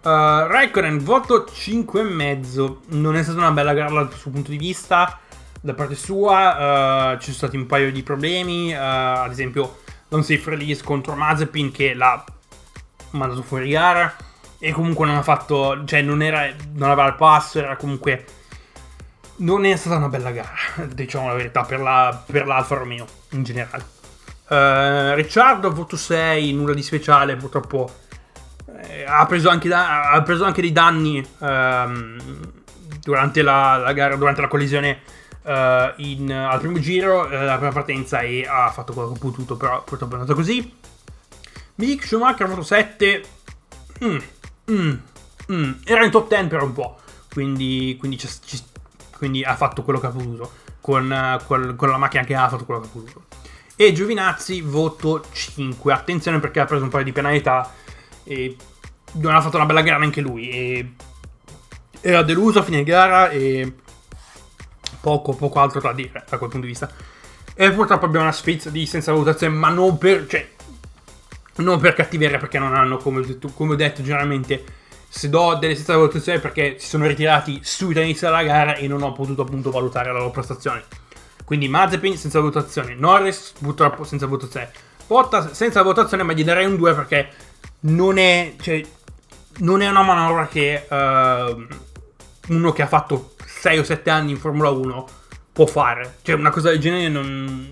Uh, 0.03 0.47
Raikkonen, 0.47 1.03
voto 1.03 1.45
5,5. 1.47 2.77
Non 2.87 3.15
è 3.15 3.21
stata 3.21 3.37
una 3.37 3.51
bella 3.51 3.73
gara 3.73 3.91
dal 3.91 4.11
suo 4.13 4.31
punto 4.31 4.49
di 4.49 4.57
vista. 4.57 5.19
Da 5.61 5.75
parte 5.75 5.93
sua 5.93 7.13
uh, 7.13 7.17
ci 7.19 7.25
sono 7.25 7.35
stati 7.35 7.55
un 7.55 7.67
paio 7.67 7.91
di 7.91 8.01
problemi. 8.01 8.73
Uh, 8.73 8.77
ad 8.79 9.31
esempio, 9.31 9.81
non 10.07 10.23
safe 10.23 10.49
release 10.49 10.83
contro 10.83 11.15
Mazepin 11.15 11.71
che 11.71 11.93
l'ha 11.93 12.23
mandato 13.11 13.43
fuori 13.43 13.69
gara. 13.69 14.15
E 14.57 14.71
comunque 14.71 15.05
non 15.05 15.17
ha 15.17 15.21
fatto. 15.21 15.83
Cioè, 15.85 16.01
non, 16.01 16.23
era, 16.23 16.51
non 16.73 16.89
aveva 16.89 17.07
il 17.07 17.15
passo. 17.15 17.59
Era 17.59 17.75
comunque. 17.75 18.25
Non 19.37 19.65
è 19.65 19.75
stata 19.75 19.97
una 19.97 20.09
bella 20.09 20.31
gara, 20.31 20.51
diciamo 20.93 21.27
la 21.27 21.33
verità, 21.33 21.63
per, 21.63 21.79
la, 21.79 22.23
per 22.25 22.45
l'Alfa 22.45 22.75
Romeo 22.75 23.05
in 23.31 23.43
generale. 23.43 23.85
Uh, 24.47 25.15
Ricciardo, 25.15 25.71
voto 25.71 25.95
6, 25.95 26.53
nulla 26.53 26.73
di 26.73 26.83
speciale, 26.83 27.35
purtroppo 27.35 28.00
ha, 29.05 29.25
preso 29.25 29.49
anche 29.49 29.67
da, 29.67 30.09
ha, 30.09 30.21
preso 30.21 30.43
anche 30.43 30.61
dei 30.61 30.71
danni 30.71 31.25
ehm, 31.39 32.17
durante, 33.01 33.41
la, 33.41 33.77
la, 33.77 33.93
gara, 33.93 34.15
durante 34.15 34.41
la 34.41 34.47
collisione 34.47 35.01
eh, 35.43 35.93
in, 35.97 36.31
al 36.31 36.59
primo 36.59 36.79
giro, 36.79 37.29
eh, 37.29 37.43
la 37.43 37.55
prima 37.57 37.71
partenza 37.71 38.19
e 38.21 38.45
ha 38.47 38.69
fatto 38.71 38.93
quello 38.93 39.09
che 39.09 39.17
ha 39.17 39.19
potuto, 39.19 39.57
però 39.57 39.83
purtroppo 39.83 40.15
è 40.15 40.19
andato 40.19 40.35
così. 40.35 40.79
Mick 41.75 42.05
Schumacher 42.05 42.41
ha 42.41 42.45
avuto 42.45 42.63
7. 42.63 43.23
Mm, 44.03 44.17
mm, 44.71 44.93
mm. 45.51 45.71
Era 45.85 46.03
in 46.03 46.11
top 46.11 46.27
10 46.27 46.47
per 46.47 46.61
un 46.63 46.73
po', 46.73 46.99
quindi, 47.33 47.95
quindi, 47.99 48.17
ci, 48.17 48.29
quindi 49.17 49.43
ha 49.43 49.55
fatto 49.55 49.83
quello 49.83 49.99
che 49.99 50.07
ha 50.07 50.11
potuto. 50.11 50.59
Con, 50.81 51.39
con, 51.45 51.75
con 51.75 51.89
la 51.89 51.97
macchina 51.97 52.23
che 52.23 52.33
ha 52.33 52.49
fatto 52.49 52.65
quello 52.65 52.81
che 52.81 52.87
ha 52.87 52.89
potuto. 52.89 53.23
E 53.75 53.93
Giovinazzi 53.93 54.61
voto 54.61 55.23
5. 55.31 55.93
Attenzione 55.93 56.39
perché 56.39 56.59
ha 56.59 56.65
preso 56.65 56.83
un 56.83 56.89
paio 56.89 57.03
di 57.03 57.11
penalità 57.11 57.71
e 58.31 58.55
non 59.13 59.35
ha 59.35 59.41
fatto 59.41 59.57
una 59.57 59.65
bella 59.65 59.81
gara 59.81 59.99
neanche 59.99 60.21
lui. 60.21 60.49
E 60.49 60.93
era 62.01 62.23
deluso 62.23 62.59
a 62.59 62.63
fine 62.63 62.83
gara 62.83 63.29
e 63.29 63.73
poco, 65.01 65.33
poco 65.33 65.59
altro 65.59 65.81
da 65.81 65.93
dire 65.93 66.23
da 66.27 66.37
quel 66.37 66.49
punto 66.49 66.65
di 66.65 66.71
vista. 66.71 66.89
E 67.53 67.71
purtroppo 67.71 68.05
abbiamo 68.05 68.25
una 68.25 68.33
sfizza 68.33 68.69
di 68.69 68.85
senza 68.85 69.11
valutazione, 69.11 69.55
ma 69.55 69.69
non 69.69 69.97
per, 69.97 70.25
cioè, 70.27 70.49
non 71.57 71.79
per 71.79 71.93
cattiveria, 71.93 72.37
perché 72.37 72.57
non 72.57 72.73
hanno, 72.73 72.97
come 72.97 73.19
ho 73.19 73.25
detto, 73.25 73.49
come 73.49 73.73
ho 73.73 73.75
detto 73.75 74.01
generalmente, 74.01 74.63
se 75.09 75.29
do 75.29 75.55
delle 75.59 75.75
senza 75.75 75.95
valutazione 75.95 76.39
perché 76.39 76.75
si 76.79 76.87
sono 76.87 77.05
ritirati 77.05 77.59
subito 77.61 77.99
all'inizio 77.99 78.29
della 78.29 78.43
gara 78.43 78.75
e 78.75 78.87
non 78.87 79.01
ho 79.01 79.11
potuto 79.11 79.41
appunto 79.41 79.69
valutare 79.69 80.11
la 80.11 80.19
loro 80.19 80.31
prestazione. 80.31 80.83
Quindi 81.43 81.67
Mazepin 81.67 82.17
senza 82.17 82.39
valutazione, 82.39 82.95
Norris 82.95 83.53
purtroppo 83.59 84.05
senza 84.05 84.25
valutazione, 84.25 84.71
Bottas 85.11 85.51
senza 85.51 85.81
valutazione, 85.81 86.23
ma 86.23 86.31
gli 86.31 86.45
darei 86.45 86.65
un 86.65 86.77
2 86.77 86.93
perché 86.93 87.29
non 87.81 88.17
è, 88.17 88.55
cioè, 88.61 88.81
non 89.57 89.81
è 89.81 89.89
una 89.89 90.03
manovra 90.03 90.47
che 90.47 90.87
uh, 90.89 91.67
uno 92.53 92.71
che 92.71 92.81
ha 92.81 92.87
fatto 92.87 93.33
6 93.45 93.79
o 93.79 93.83
7 93.83 94.09
anni 94.09 94.31
in 94.31 94.37
Formula 94.37 94.69
1 94.69 95.07
può 95.51 95.65
fare. 95.65 96.19
Cioè, 96.21 96.35
una 96.35 96.49
cosa 96.49 96.69
del 96.69 96.79
genere 96.79 97.09
non, 97.09 97.67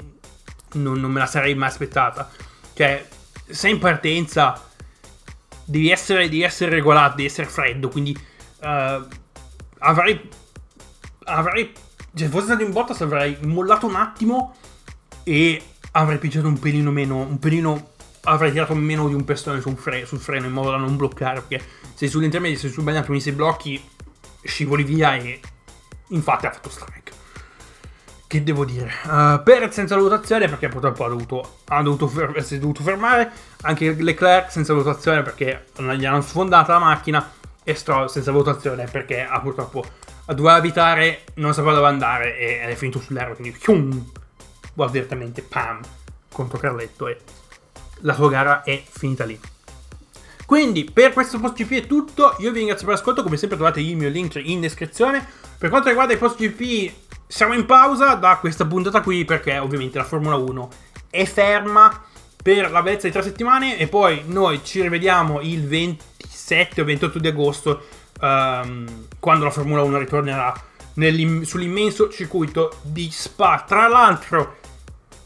non, 0.73 0.99
non 0.99 1.10
me 1.10 1.19
la 1.19 1.28
sarei 1.28 1.56
mai 1.56 1.69
aspettata. 1.69 2.30
Cioè, 2.73 3.08
sei 3.47 3.71
in 3.71 3.80
partenza, 3.80 4.62
devi 5.63 5.91
essere, 5.91 6.23
devi 6.23 6.41
essere 6.41 6.71
regolato, 6.71 7.15
devi 7.15 7.30
essere 7.30 7.47
freddo, 7.47 7.88
quindi 7.88 8.19
uh, 8.63 9.08
avrei... 9.78 10.30
avrei 11.23 11.71
se 12.13 12.28
fosse 12.28 12.47
stato 12.47 12.63
in 12.63 12.73
Bottas 12.73 12.99
avrei 12.99 13.38
mollato 13.43 13.86
un 13.86 13.95
attimo 13.95 14.58
e 15.23 15.63
avrei 15.91 16.17
pigiato 16.17 16.47
un 16.47 16.60
pelino 16.60 16.91
meno, 16.91 17.17
un 17.17 17.39
pelino 17.39 17.91
avrei 18.23 18.52
tirato 18.52 18.73
meno 18.75 19.08
di 19.08 19.13
un 19.13 19.23
pestone 19.23 19.62
sul, 19.62 19.78
fre- 19.78 20.06
sul 20.06 20.19
freno 20.19 20.45
in 20.45 20.52
modo 20.52 20.71
da 20.71 20.78
non 20.78 20.95
bloccare. 20.95 21.41
Perché 21.41 21.65
sei 21.93 22.08
sull'intermedio, 22.08 22.58
sei 22.58 22.69
sul 22.69 22.84
bagnato, 22.84 23.08
quindi 23.08 23.23
se 23.23 23.34
blocchi, 23.34 23.82
scivoli 24.43 24.84
via 24.84 25.15
e 25.15 25.39
infatti 26.10 26.45
ha 26.45 26.52
fatto 26.52 26.69
strike. 26.69 27.12
Che 28.28 28.43
devo 28.43 28.63
dire? 28.63 28.91
Uh, 29.06 29.41
Perez 29.41 29.73
senza 29.73 29.95
valutazione 29.95 30.47
perché 30.47 30.67
purtroppo 30.67 31.04
ha 31.04 31.10
dovuto, 31.10 31.60
ha 31.65 31.82
dovuto 31.82 32.08
fer- 32.08 32.39
si 32.41 32.56
è 32.56 32.60
dovuto 32.60 32.84
fermare. 32.84 33.32
Anche 33.62 33.91
Leclerc 33.93 34.52
senza 34.52 34.73
valutazione 34.73 35.23
perché 35.23 35.65
gli 35.78 36.06
hanno 36.06 36.21
sfondato 36.21 36.71
la 36.71 36.80
macchina. 36.80 37.32
E 37.63 37.73
Stroll 37.75 38.08
senza 38.08 38.32
valutazione 38.32 38.86
perché 38.86 39.23
ha 39.23 39.39
purtroppo 39.41 39.84
doveva 40.28 40.58
evitare, 40.58 41.23
non 41.36 41.54
sapeva 41.54 41.73
dove 41.73 41.88
andare 41.88 42.38
e 42.38 42.62
è 42.62 42.75
finito 42.75 42.99
sull'aereo. 42.99 43.36
Quindi, 43.36 43.58
chium, 43.58 44.12
guarda 44.73 44.93
direttamente, 44.93 45.41
pam, 45.41 45.79
contro 46.32 46.58
Carletto 46.58 47.08
e 47.08 47.17
la 48.01 48.13
sua 48.13 48.29
gara 48.29 48.63
è 48.63 48.82
finita 48.88 49.25
lì. 49.25 49.39
Quindi 50.45 50.86
per 50.86 51.13
questo 51.13 51.39
post 51.39 51.55
GP 51.55 51.84
è 51.84 51.88
tutto, 51.88 52.36
io 52.39 52.51
vi 52.51 52.58
ringrazio 52.58 52.88
per 52.88 52.95
l'ascolto, 52.95 53.21
come 53.21 53.38
sempre 53.38 53.58
trovate 53.58 53.82
il 53.82 53.95
mio 53.95 54.10
link 54.10 54.39
in 54.43 54.62
descrizione. 54.62 55.23
Per 55.58 55.69
quanto 55.69 55.89
riguarda 55.89 56.13
i 56.13 56.17
post 56.17 56.38
GP 56.38 56.91
siamo 57.27 57.53
in 57.53 57.67
pausa 57.67 58.15
da 58.15 58.38
questa 58.38 58.65
puntata 58.65 59.01
qui 59.01 59.25
perché 59.25 59.60
ovviamente 59.60 59.99
la 59.99 60.03
Formula 60.03 60.36
1 60.36 60.69
è 61.12 61.25
ferma 61.25 62.03
per 62.41 62.71
la 62.71 62.82
bellezza 62.82 63.05
di 63.05 63.13
tre 63.13 63.21
settimane 63.21 63.77
e 63.77 63.88
poi 63.88 64.23
noi 64.25 64.62
ci 64.63 64.82
rivediamo 64.82 65.41
il 65.41 65.67
27 65.67 66.82
o 66.82 66.86
28 66.86 67.19
di 67.19 67.27
agosto 67.27 67.86
um, 68.21 69.05
quando 69.19 69.43
la 69.43 69.51
Formula 69.51 69.84
1 69.84 69.97
ritornerà 69.99 70.53
sull'immenso 71.43 72.10
circuito 72.10 72.79
di 72.82 73.10
Spa. 73.12 73.63
Tra 73.67 73.88
l'altro, 73.88 74.58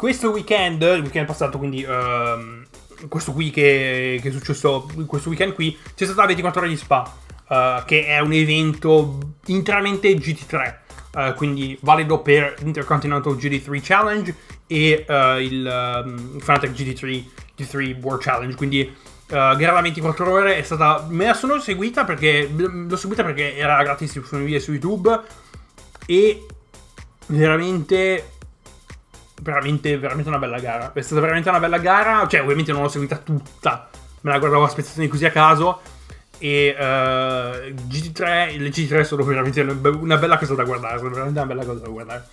questo 0.03 0.31
weekend, 0.31 0.81
il 0.81 0.99
weekend 0.99 1.25
passato, 1.25 1.57
quindi 1.57 1.81
um, 1.85 2.65
questo 3.07 3.31
qui 3.31 3.51
che, 3.51 4.19
che, 4.21 4.27
è 4.27 4.31
successo, 4.33 4.85
questo 5.07 5.29
weekend 5.29 5.53
qui, 5.53 5.77
c'è 5.95 6.03
stata 6.03 6.19
la 6.19 6.27
24 6.27 6.59
ore 6.59 6.69
di 6.69 6.75
Spa, 6.75 7.09
uh, 7.47 7.85
che 7.85 8.07
è 8.07 8.19
un 8.19 8.33
evento 8.33 9.17
interamente 9.45 10.13
GT3. 10.13 10.75
Uh, 11.13 11.33
quindi 11.35 11.77
valido 11.83 12.19
per 12.19 12.55
l'Intercontinental 12.63 13.35
GT3 13.35 13.79
Challenge 13.81 14.35
e 14.67 15.05
uh, 15.07 15.39
il 15.39 16.03
um, 16.03 16.37
Fanatec 16.37 16.71
GT3, 16.71 17.23
GT3 17.57 18.01
World 18.01 18.21
Challenge. 18.21 18.55
Quindi 18.55 18.81
uh, 18.81 19.25
gara 19.27 19.71
da 19.71 19.79
24 19.79 20.29
ore 20.29 20.57
è 20.57 20.63
stata. 20.63 21.05
Me 21.07 21.27
la 21.27 21.33
sono 21.33 21.57
seguita 21.61 22.03
perché. 22.03 22.51
L'ho 22.53 22.97
seguita 22.97 23.23
perché 23.23 23.55
era 23.55 23.81
gratis 23.83 24.19
video 24.31 24.59
su 24.59 24.73
YouTube. 24.73 25.17
E 26.05 26.45
veramente. 27.27 28.31
Veramente, 29.43 29.97
veramente 29.97 30.29
una 30.29 30.39
bella 30.39 30.59
gara. 30.59 30.93
È 30.93 31.01
stata 31.01 31.19
veramente 31.19 31.49
una 31.49 31.59
bella 31.59 31.77
gara. 31.77 32.25
Cioè, 32.27 32.41
ovviamente 32.41 32.71
non 32.71 32.81
l'ho 32.81 32.87
seguita 32.87 33.17
tutta. 33.17 33.89
Me 34.21 34.31
la 34.31 34.39
guardavo 34.39 34.63
a 34.63 34.69
spezzazioni 34.69 35.09
così 35.09 35.25
a 35.25 35.31
caso. 35.31 35.81
E 36.37 36.75
uh, 36.77 37.73
GT3, 37.87 38.57
le 38.57 38.69
GT3 38.69 39.01
sono 39.03 39.23
veramente 39.23 39.61
una 39.61 40.17
bella 40.17 40.37
cosa 40.37 40.55
da 40.55 40.63
guardare. 40.63 40.97
Sono 40.97 41.09
veramente 41.09 41.39
una 41.39 41.47
bella 41.47 41.65
cosa 41.65 41.81
da 41.81 41.89
guardare. 41.89 42.27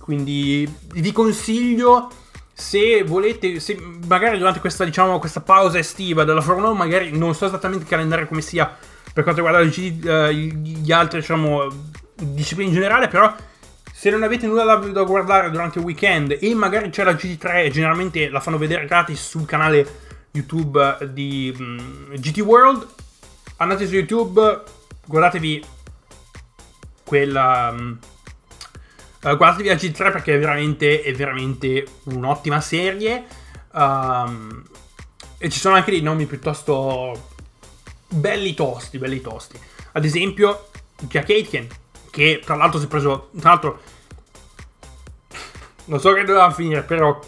Quindi 0.00 0.72
vi 0.94 1.12
consiglio 1.12 2.10
se 2.52 3.02
volete, 3.02 3.60
se 3.60 3.78
magari 4.06 4.38
durante 4.38 4.60
questa, 4.60 4.84
diciamo, 4.84 5.18
questa 5.18 5.42
pausa 5.42 5.78
estiva 5.78 6.24
della 6.24 6.40
Formula 6.40 6.68
1, 6.68 6.76
magari 6.76 7.16
non 7.16 7.34
so 7.34 7.44
esattamente 7.44 7.84
il 7.84 7.90
calendario 7.90 8.26
come 8.26 8.40
sia 8.40 8.74
per 9.12 9.24
quanto 9.24 9.42
riguarda 9.42 9.66
uh, 9.66 10.30
gli 10.30 10.92
altri, 10.92 11.20
diciamo, 11.20 11.66
discipline 12.14 12.68
in 12.68 12.74
generale, 12.74 13.08
però 13.08 13.34
se 13.98 14.10
non 14.10 14.22
avete 14.22 14.46
nulla 14.46 14.64
da, 14.64 14.74
da, 14.74 15.04
guardare 15.04 15.50
durante 15.50 15.78
il 15.78 15.84
weekend 15.86 16.36
e 16.38 16.54
magari 16.54 16.90
c'è 16.90 17.02
la 17.02 17.12
GT3 17.12 17.70
generalmente 17.70 18.28
la 18.28 18.40
fanno 18.40 18.58
vedere 18.58 18.84
gratis 18.84 19.26
sul 19.26 19.46
canale 19.46 20.04
YouTube 20.32 20.98
di 21.12 21.54
um, 21.58 22.10
mm, 22.10 22.14
GT 22.16 22.40
World, 22.40 22.86
andate 23.56 23.86
su 23.86 23.94
YouTube, 23.94 24.62
guardatevi 25.06 25.64
quella... 27.04 27.70
Um, 27.72 27.98
Uh, 29.18 29.34
guardatevi 29.36 29.74
g 29.74 29.90
3 29.90 30.12
perché 30.12 30.34
è 30.34 30.38
veramente, 30.38 31.02
è 31.02 31.12
veramente 31.12 31.84
un'ottima 32.04 32.60
serie. 32.60 33.24
Um, 33.72 34.62
e 35.38 35.48
ci 35.48 35.58
sono 35.58 35.74
anche 35.74 35.90
dei 35.90 36.02
nomi 36.02 36.26
piuttosto 36.26 37.30
belli 38.06 38.54
tosti, 38.54 38.98
belli 38.98 39.20
tosti. 39.20 39.58
Ad 39.92 40.04
esempio, 40.04 40.68
Jack 41.08 41.30
Aitken, 41.30 41.66
che 42.16 42.40
tra 42.42 42.54
l'altro 42.54 42.78
si 42.78 42.86
è 42.86 42.88
preso... 42.88 43.28
Tra 43.38 43.50
l'altro, 43.50 43.80
non 45.84 46.00
so 46.00 46.14
che 46.14 46.24
doveva 46.24 46.50
finire, 46.50 46.82
però 46.82 47.20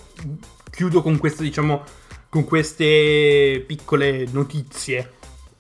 chiudo 0.70 1.03
con 1.03 1.18
queste, 1.18 1.42
diciamo, 1.42 1.85
con 2.31 2.44
queste 2.44 3.62
piccole 3.66 4.27
notizie. 4.31 5.12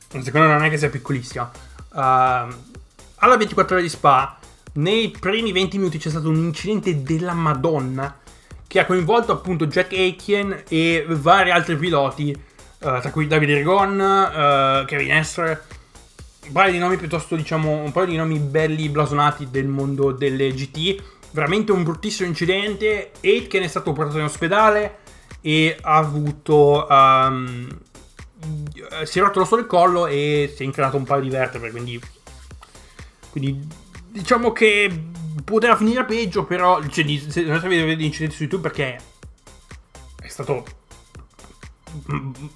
Secondo 0.08 0.46
me 0.46 0.54
non 0.54 0.64
è 0.64 0.70
che 0.70 0.78
sia 0.78 0.88
piccolissima. 0.88 1.50
Uh, 1.92 2.00
alla 3.16 3.36
24 3.36 3.74
ore 3.74 3.84
di 3.84 3.90
Spa 3.90 4.38
nei 4.74 5.10
primi 5.10 5.52
20 5.52 5.76
minuti 5.76 5.98
c'è 5.98 6.08
stato 6.08 6.30
un 6.30 6.36
incidente 6.36 7.02
della 7.02 7.34
Madonna 7.34 8.18
che 8.66 8.80
ha 8.80 8.86
coinvolto 8.86 9.32
appunto 9.32 9.66
Jack 9.66 9.92
Aitken 9.92 10.62
e 10.68 11.04
vari 11.06 11.50
altri 11.50 11.76
piloti, 11.76 12.30
uh, 12.30 13.00
tra 13.00 13.10
cui 13.10 13.26
Davide 13.26 13.56
Rigon, 13.56 14.00
uh, 14.00 14.86
Kevin 14.86 15.12
Esser, 15.12 15.66
un 16.48 16.52
paio 16.52 16.72
di 16.72 16.78
nomi 16.78 16.96
piuttosto, 16.96 17.36
diciamo, 17.36 17.82
un 17.82 17.92
paio 17.92 18.06
di 18.06 18.16
nomi 18.16 18.38
belli 18.38 18.88
blasonati 18.88 19.48
del 19.50 19.66
mondo 19.66 20.12
delle 20.12 20.52
GT. 20.52 21.02
Veramente 21.30 21.72
un 21.72 21.84
bruttissimo 21.84 22.26
incidente. 22.26 23.12
Aitken 23.22 23.62
è 23.62 23.68
stato 23.68 23.92
portato 23.92 24.18
in 24.18 24.24
ospedale 24.24 24.98
e 25.40 25.76
ha 25.80 25.96
avuto... 25.96 26.86
Um, 26.88 27.68
si 29.04 29.18
è 29.18 29.22
rotto 29.22 29.40
lo 29.40 29.44
solo 29.44 29.62
il 29.62 29.66
collo 29.66 30.06
e 30.06 30.52
si 30.54 30.62
è 30.62 30.64
incanato 30.64 30.96
un 30.96 31.04
paio 31.04 31.22
di 31.22 31.30
vertebre, 31.30 31.70
quindi... 31.70 32.00
Quindi 33.30 33.68
diciamo 34.10 34.52
che 34.52 34.90
poteva 35.44 35.76
finire 35.76 36.04
peggio, 36.04 36.44
però 36.44 36.80
cioè, 36.88 37.04
se 37.28 37.40
andate 37.40 37.66
a 37.66 37.68
vedere 37.68 37.96
gli 37.96 38.04
incidenti 38.04 38.34
su 38.34 38.42
YouTube 38.42 38.62
perché 38.62 38.98
è 40.20 40.28
stato 40.28 40.64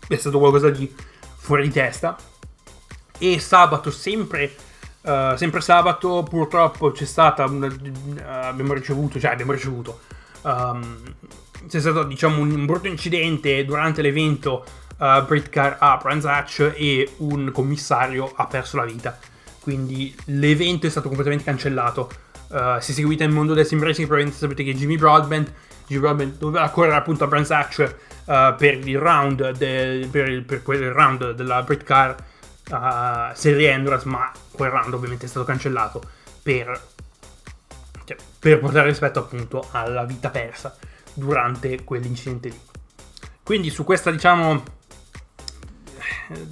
è 0.08 0.16
stato 0.16 0.38
qualcosa 0.38 0.70
di 0.70 0.92
fuori 1.36 1.64
di 1.64 1.70
testa. 1.70 2.16
E 3.18 3.38
sabato, 3.38 3.90
sempre, 3.90 4.54
uh, 5.02 5.36
sempre 5.36 5.60
sabato, 5.60 6.22
purtroppo 6.28 6.90
c'è 6.90 7.04
stata 7.04 7.44
una, 7.44 7.66
uh, 7.66 8.20
abbiamo 8.24 8.72
ricevuto, 8.72 9.20
cioè 9.20 9.30
abbiamo 9.30 9.52
ricevuto 9.52 10.00
um, 10.42 11.02
c'è 11.68 11.80
stato 11.80 12.02
diciamo 12.02 12.40
un, 12.40 12.50
un 12.50 12.66
brutto 12.66 12.88
incidente 12.88 13.64
durante 13.64 14.02
l'evento 14.02 14.64
uh, 14.98 15.24
Britcar 15.24 15.76
a 15.78 15.96
Brands 16.02 16.24
Hatch 16.24 16.72
e 16.74 17.08
un 17.18 17.50
commissario 17.52 18.32
ha 18.34 18.46
perso 18.46 18.76
la 18.76 18.84
vita 18.84 19.16
quindi 19.62 20.14
l'evento 20.26 20.86
è 20.86 20.90
stato 20.90 21.06
completamente 21.06 21.44
cancellato. 21.44 22.10
Uh, 22.48 22.80
se 22.80 22.92
seguite 22.92 23.24
il 23.24 23.30
mondo 23.30 23.54
del 23.54 23.64
sim 23.64 23.78
racing 23.78 24.06
probabilmente 24.06 24.38
sapete 24.38 24.62
che 24.62 24.74
Jimmy 24.74 24.98
Broadbent, 24.98 25.50
Jimmy 25.86 26.00
Broadbent 26.00 26.36
doveva 26.36 26.68
correre 26.68 26.96
appunto 26.96 27.24
a 27.24 27.26
Brands 27.28 27.50
Hatch 27.50 27.94
uh, 28.24 28.54
per 28.58 28.86
il 28.86 28.98
round 28.98 29.52
de, 29.52 30.06
per, 30.10 30.28
il, 30.28 30.42
per 30.42 30.60
round 30.62 31.30
della 31.30 31.62
Brit 31.62 31.82
Car 31.84 32.14
uh, 32.70 33.34
Serie 33.34 33.70
Endurance, 33.70 34.08
ma 34.08 34.30
quel 34.50 34.70
round 34.70 34.94
ovviamente 34.94 35.26
è 35.26 35.28
stato 35.28 35.44
cancellato 35.44 36.02
per, 36.42 36.88
cioè, 38.04 38.16
per 38.38 38.58
portare 38.58 38.88
rispetto 38.88 39.20
appunto 39.20 39.66
alla 39.70 40.04
vita 40.04 40.30
persa 40.30 40.76
durante 41.14 41.84
quell'incidente 41.84 42.48
lì. 42.48 42.60
Quindi 43.42 43.70
su 43.70 43.84
questa 43.84 44.10
diciamo 44.10 44.62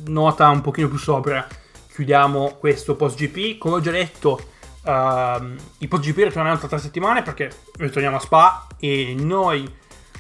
nota 0.07 0.49
un 0.49 0.61
pochino 0.61 0.89
più 0.89 0.99
sopra 0.99 1.47
chiudiamo 1.93 2.57
questo 2.59 2.97
post 2.97 3.17
GP. 3.17 3.59
Come 3.59 3.77
ho 3.77 3.81
già 3.81 3.91
detto, 3.91 4.41
uh, 4.85 5.55
i 5.79 5.89
post 5.89 6.03
GP 6.03 6.17
ritorneranno 6.17 6.59
tra 6.59 6.69
tre 6.69 6.79
settimane 6.79 7.23
perché 7.23 7.51
ritorniamo 7.77 8.17
a 8.17 8.21
Spa 8.21 8.67
e 8.79 9.15
noi 9.19 9.73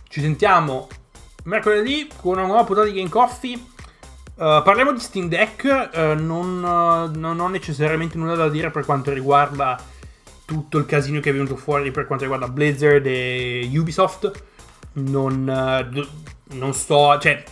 ci 0.09 0.21
sentiamo 0.21 0.89
mercoledì 1.45 2.11
con 2.17 2.37
una 2.37 2.47
nuova 2.47 2.65
puntata 2.65 2.87
di 2.89 2.95
Game 2.95 3.09
Coffee. 3.09 3.59
Uh, 4.41 4.63
parliamo 4.63 4.95
di 4.95 5.01
Steam 5.01 5.29
Deck, 5.29 5.91
uh, 5.93 6.19
non, 6.19 6.65
uh, 6.65 7.19
non, 7.19 7.39
ho 7.41 7.49
necessariamente 7.49 8.17
nulla 8.17 8.35
da 8.35 8.49
dire 8.49 8.71
per 8.71 8.87
quanto 8.87 9.13
riguarda 9.13 9.79
tutto 10.47 10.79
il 10.79 10.87
casino 10.87 11.21
che 11.21 11.29
è 11.29 11.33
venuto 11.35 11.57
fuori 11.57 11.91
per 11.91 12.07
quanto 12.07 12.25
riguarda 12.25 12.49
Blizzard 12.49 13.05
e 13.05 13.69
Ubisoft. 13.71 14.33
Non, 14.93 15.45
non 16.55 16.73
sto, 16.73 17.19
cioè, 17.19 17.45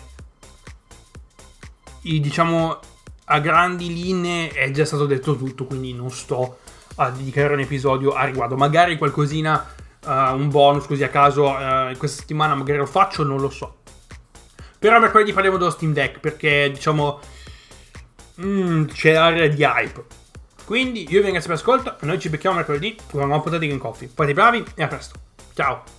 i, 2.04 2.20
diciamo, 2.20 2.78
a 3.26 3.38
grandi 3.38 3.92
linee 3.92 4.48
è 4.48 4.70
già 4.70 4.86
stato 4.86 5.04
detto 5.04 5.36
tutto, 5.36 5.66
quindi 5.66 5.92
non 5.92 6.10
sto 6.10 6.60
a 6.94 7.10
dedicare 7.10 7.52
un 7.52 7.60
episodio 7.60 8.12
a 8.12 8.24
riguardo. 8.24 8.56
Magari 8.56 8.96
qualcosina, 8.96 9.74
un 10.06 10.48
bonus 10.48 10.86
così 10.86 11.04
a 11.04 11.10
caso 11.10 11.54
questa 11.98 12.20
settimana 12.20 12.54
magari 12.54 12.78
lo 12.78 12.86
faccio, 12.86 13.24
non 13.24 13.40
lo 13.40 13.50
so. 13.50 13.77
Però 14.78 14.98
mercoledì 15.00 15.32
parliamo 15.32 15.56
dello 15.56 15.70
Steam 15.70 15.92
Deck 15.92 16.20
perché 16.20 16.70
diciamo 16.72 17.20
mm, 18.40 18.84
c'è 18.86 19.14
area 19.14 19.48
di 19.48 19.62
hype. 19.62 20.04
Quindi 20.64 21.02
io 21.02 21.20
vi 21.20 21.30
ringrazio 21.30 21.48
per 21.48 21.58
l'ascolto 21.58 21.96
e 22.00 22.06
noi 22.06 22.20
ci 22.20 22.28
becchiamo 22.28 22.56
mercoledì 22.56 22.94
con 22.94 23.20
una 23.20 23.26
nuova 23.26 23.42
puntata 23.42 23.62
di 23.62 23.68
Game 23.68 23.80
Coffee. 23.80 24.08
Fate 24.12 24.34
bravi 24.34 24.64
e 24.74 24.82
a 24.82 24.86
presto. 24.86 25.18
Ciao! 25.54 25.97